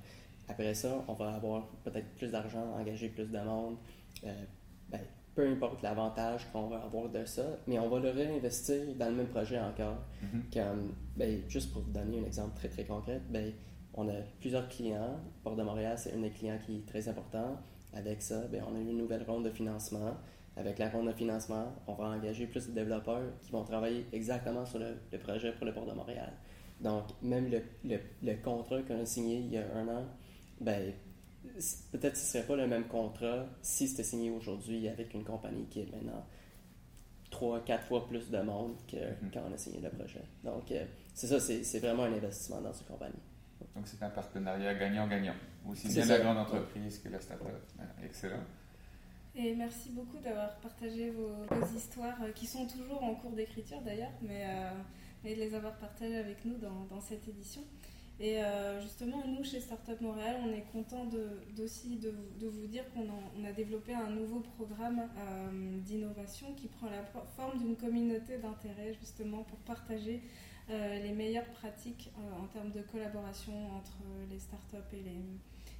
Après 0.47 0.73
ça, 0.73 1.03
on 1.07 1.13
va 1.13 1.33
avoir 1.33 1.67
peut-être 1.83 2.07
plus 2.15 2.31
d'argent, 2.31 2.73
engager 2.79 3.09
plus 3.09 3.25
de 3.25 3.39
monde. 3.39 3.77
Euh, 4.23 4.43
ben, 4.89 5.01
peu 5.33 5.49
importe 5.49 5.81
l'avantage 5.81 6.47
qu'on 6.53 6.67
va 6.67 6.77
avoir 6.77 7.09
de 7.09 7.25
ça, 7.25 7.43
mais 7.67 7.77
on 7.79 7.89
va 7.89 7.99
le 7.99 8.11
réinvestir 8.11 8.95
dans 8.97 9.09
le 9.09 9.15
même 9.15 9.27
projet 9.27 9.59
encore. 9.59 9.97
Mm-hmm. 10.23 10.53
Comme, 10.53 10.93
ben, 11.17 11.41
juste 11.49 11.73
pour 11.73 11.81
vous 11.81 11.91
donner 11.91 12.19
un 12.19 12.25
exemple 12.25 12.55
très 12.55 12.69
très 12.69 12.85
concret, 12.85 13.19
ben, 13.29 13.51
on 13.95 14.07
a 14.09 14.13
plusieurs 14.39 14.67
clients. 14.69 15.19
Port 15.43 15.55
de 15.55 15.63
Montréal, 15.63 15.97
c'est 15.97 16.13
un 16.13 16.19
des 16.19 16.29
clients 16.29 16.59
qui 16.65 16.77
est 16.77 16.85
très 16.85 17.07
important. 17.07 17.57
Avec 17.93 18.21
ça, 18.21 18.41
ben, 18.51 18.63
on 18.69 18.75
a 18.75 18.79
eu 18.79 18.89
une 18.89 18.97
nouvelle 18.97 19.23
ronde 19.23 19.45
de 19.45 19.49
financement. 19.49 20.15
Avec 20.57 20.79
la 20.79 20.89
ronde 20.89 21.07
de 21.07 21.13
financement, 21.13 21.73
on 21.87 21.93
va 21.93 22.05
engager 22.05 22.47
plus 22.47 22.67
de 22.67 22.73
développeurs 22.73 23.23
qui 23.41 23.51
vont 23.51 23.63
travailler 23.63 24.05
exactement 24.13 24.65
sur 24.65 24.79
le, 24.79 25.17
projet 25.19 25.51
pour 25.53 25.65
le 25.65 25.73
Port 25.73 25.85
de 25.85 25.93
Montréal. 25.93 26.31
Donc, 26.81 27.03
même 27.21 27.49
le, 27.49 27.61
le, 27.83 27.99
le 28.21 28.35
contrat 28.35 28.81
qu'on 28.81 29.01
a 29.01 29.05
signé 29.05 29.37
il 29.37 29.51
y 29.51 29.57
a 29.57 29.65
un 29.75 29.87
an, 29.87 30.05
ben, 30.59 30.93
peut-être 31.91 32.17
ce 32.17 32.37
ne 32.37 32.43
serait 32.43 32.47
pas 32.47 32.55
le 32.55 32.67
même 32.67 32.87
contrat 32.87 33.45
si 33.61 33.87
c'était 33.87 34.03
signé 34.03 34.29
aujourd'hui 34.29 34.87
avec 34.87 35.13
une 35.13 35.23
compagnie 35.23 35.65
qui 35.65 35.81
est 35.81 35.91
maintenant 35.91 36.25
trois, 37.29 37.59
quatre 37.61 37.85
fois 37.85 38.07
plus 38.07 38.29
de 38.29 38.39
monde 38.39 38.75
que 38.87 38.97
mhm. 38.97 39.31
quand 39.33 39.41
on 39.49 39.53
a 39.53 39.57
signé 39.57 39.79
le 39.81 39.89
projet. 39.89 40.23
Donc, 40.43 40.71
euh, 40.71 40.85
c'est 41.13 41.27
ça, 41.27 41.39
c'est 41.39 41.79
vraiment 41.79 42.03
un 42.03 42.13
investissement 42.13 42.61
dans 42.61 42.73
une 42.73 42.85
compagnie. 42.85 43.21
Donc, 43.75 43.87
c'est 43.87 44.01
un 44.03 44.09
partenariat 44.09 44.73
gagnant-gagnant, 44.73 45.35
aussi 45.69 45.89
bien 45.89 46.05
la 46.05 46.19
grande 46.19 46.37
entreprise 46.37 46.99
que 46.99 47.09
la 47.09 47.19
start-up. 47.19 47.61
Excellent. 48.03 48.43
Et 49.35 49.53
merci 49.53 49.89
beaucoup 49.89 50.17
d'avoir 50.19 50.55
partagé 50.57 51.11
vos, 51.11 51.45
histoires, 51.75 52.15
euh, 52.23 52.31
qui 52.31 52.47
sont 52.47 52.65
toujours 52.67 53.03
en 53.03 53.15
cours 53.15 53.31
d'écriture 53.31 53.81
d'ailleurs, 53.81 54.13
mais, 54.21 54.45
euh, 54.45 54.71
de 55.25 55.35
les 55.35 55.53
avoir 55.53 55.73
partagées 55.73 56.17
avec 56.17 56.45
nous 56.45 56.57
dans, 56.57 56.85
dans 56.89 57.01
cette 57.01 57.27
édition. 57.27 57.61
Et 58.19 58.41
euh, 58.41 58.81
justement, 58.81 59.23
nous, 59.27 59.43
chez 59.43 59.59
Startup 59.59 59.99
Montréal, 59.99 60.37
on 60.45 60.53
est 60.53 60.65
content 60.71 61.05
aussi 61.61 61.97
de, 61.97 62.13
de, 62.39 62.47
vous 62.47 62.65
dire 62.67 62.83
qu'on 62.93 63.45
a, 63.45 63.51
développé 63.51 63.93
un 63.93 64.09
nouveau 64.09 64.39
programme 64.39 65.01
euh, 65.17 65.79
d'innovation 65.79 66.47
qui 66.55 66.67
prend 66.67 66.87
la 66.89 67.03
forme 67.35 67.59
d'une 67.59 67.75
communauté 67.75 68.37
d'intérêt, 68.37 68.93
justement, 69.01 69.43
pour 69.43 69.57
partager 69.59 70.21
euh, 70.23 70.54
les 70.69 71.11
meilleures 71.13 71.49
pratiques 71.51 72.11
en 72.41 72.47
termes 72.47 72.71
de 72.71 72.81
collaboration 72.81 73.53
entre 73.75 73.97
les 74.31 74.39
startups 74.39 74.93
et 74.93 75.03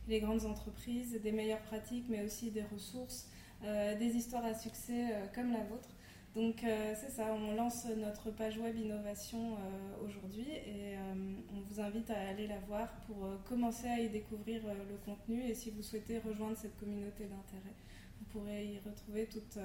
les, 0.08 0.20
grandes 0.20 0.46
entreprises, 0.46 1.20
des 1.22 1.32
meilleures 1.32 1.62
pratiques, 1.62 2.06
mais 2.08 2.24
aussi 2.24 2.52
des 2.52 2.64
ressources, 2.64 3.28
des 3.64 4.16
histoires 4.16 4.46
à 4.46 4.54
succès 4.54 5.06
comme 5.34 5.52
la 5.52 5.64
vôtre. 5.64 5.90
Donc 6.36 6.66
euh, 6.66 6.94
c'est 7.00 7.12
ça, 7.12 7.34
on 7.34 7.56
lance 7.56 7.86
notre 7.98 8.30
page 8.30 8.58
web 8.58 8.78
innovation 8.78 9.54
euh, 9.54 10.06
aujourd'hui 10.06 10.46
et 10.50 10.98
euh, 10.98 11.36
on 11.56 11.62
vous 11.62 11.80
invite 11.80 12.10
à 12.10 12.28
aller 12.28 12.46
la 12.46 12.60
voir 12.60 12.90
pour 13.08 13.30
commencer 13.48 13.88
à 13.88 14.00
y 14.00 14.10
découvrir 14.10 14.62
le 14.66 14.98
contenu 15.06 15.42
et 15.44 15.56
si 15.56 15.72
vous 15.72 15.82
souhaitez 15.82 16.20
rejoindre 16.20 16.58
cette 16.58 16.78
communauté 16.78 17.24
d'intérêt, 17.24 17.74
vous 18.20 18.26
pourrez 18.26 18.66
y 18.66 18.80
retrouver 18.80 19.28
toutes 19.28 19.58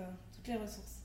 les 0.47 0.57
ressources. 0.57 1.00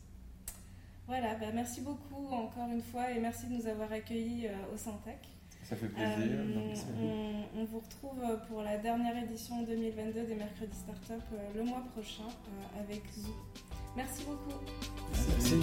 Voilà, 1.08 1.36
bah, 1.36 1.48
merci 1.54 1.82
beaucoup 1.82 2.28
encore 2.34 2.68
une 2.72 2.82
fois 2.82 3.12
et 3.12 3.20
merci 3.20 3.48
de 3.48 3.54
nous 3.54 3.68
avoir 3.68 3.91
accueillis 3.91 4.48
au 4.74 4.78
Syntec. 4.78 5.20
Ça 5.63 5.76
fait 5.76 5.88
plaisir. 5.88 6.38
On, 7.02 7.60
on, 7.60 7.65
vous 7.65 7.80
retrouve 7.80 8.22
pour 8.48 8.62
la 8.62 8.78
dernière 8.78 9.18
édition 9.18 9.63
2022 9.63 10.26
des 10.26 10.36
Mercredis 10.36 10.78
Startup 10.78 11.24
le 11.56 11.63
mois 11.63 11.84
prochain 11.96 12.28
avec 12.80 13.02
Zoo. 13.18 13.34
Merci 13.96 14.26
beaucoup. 14.26 14.60
Merci. 15.30 15.62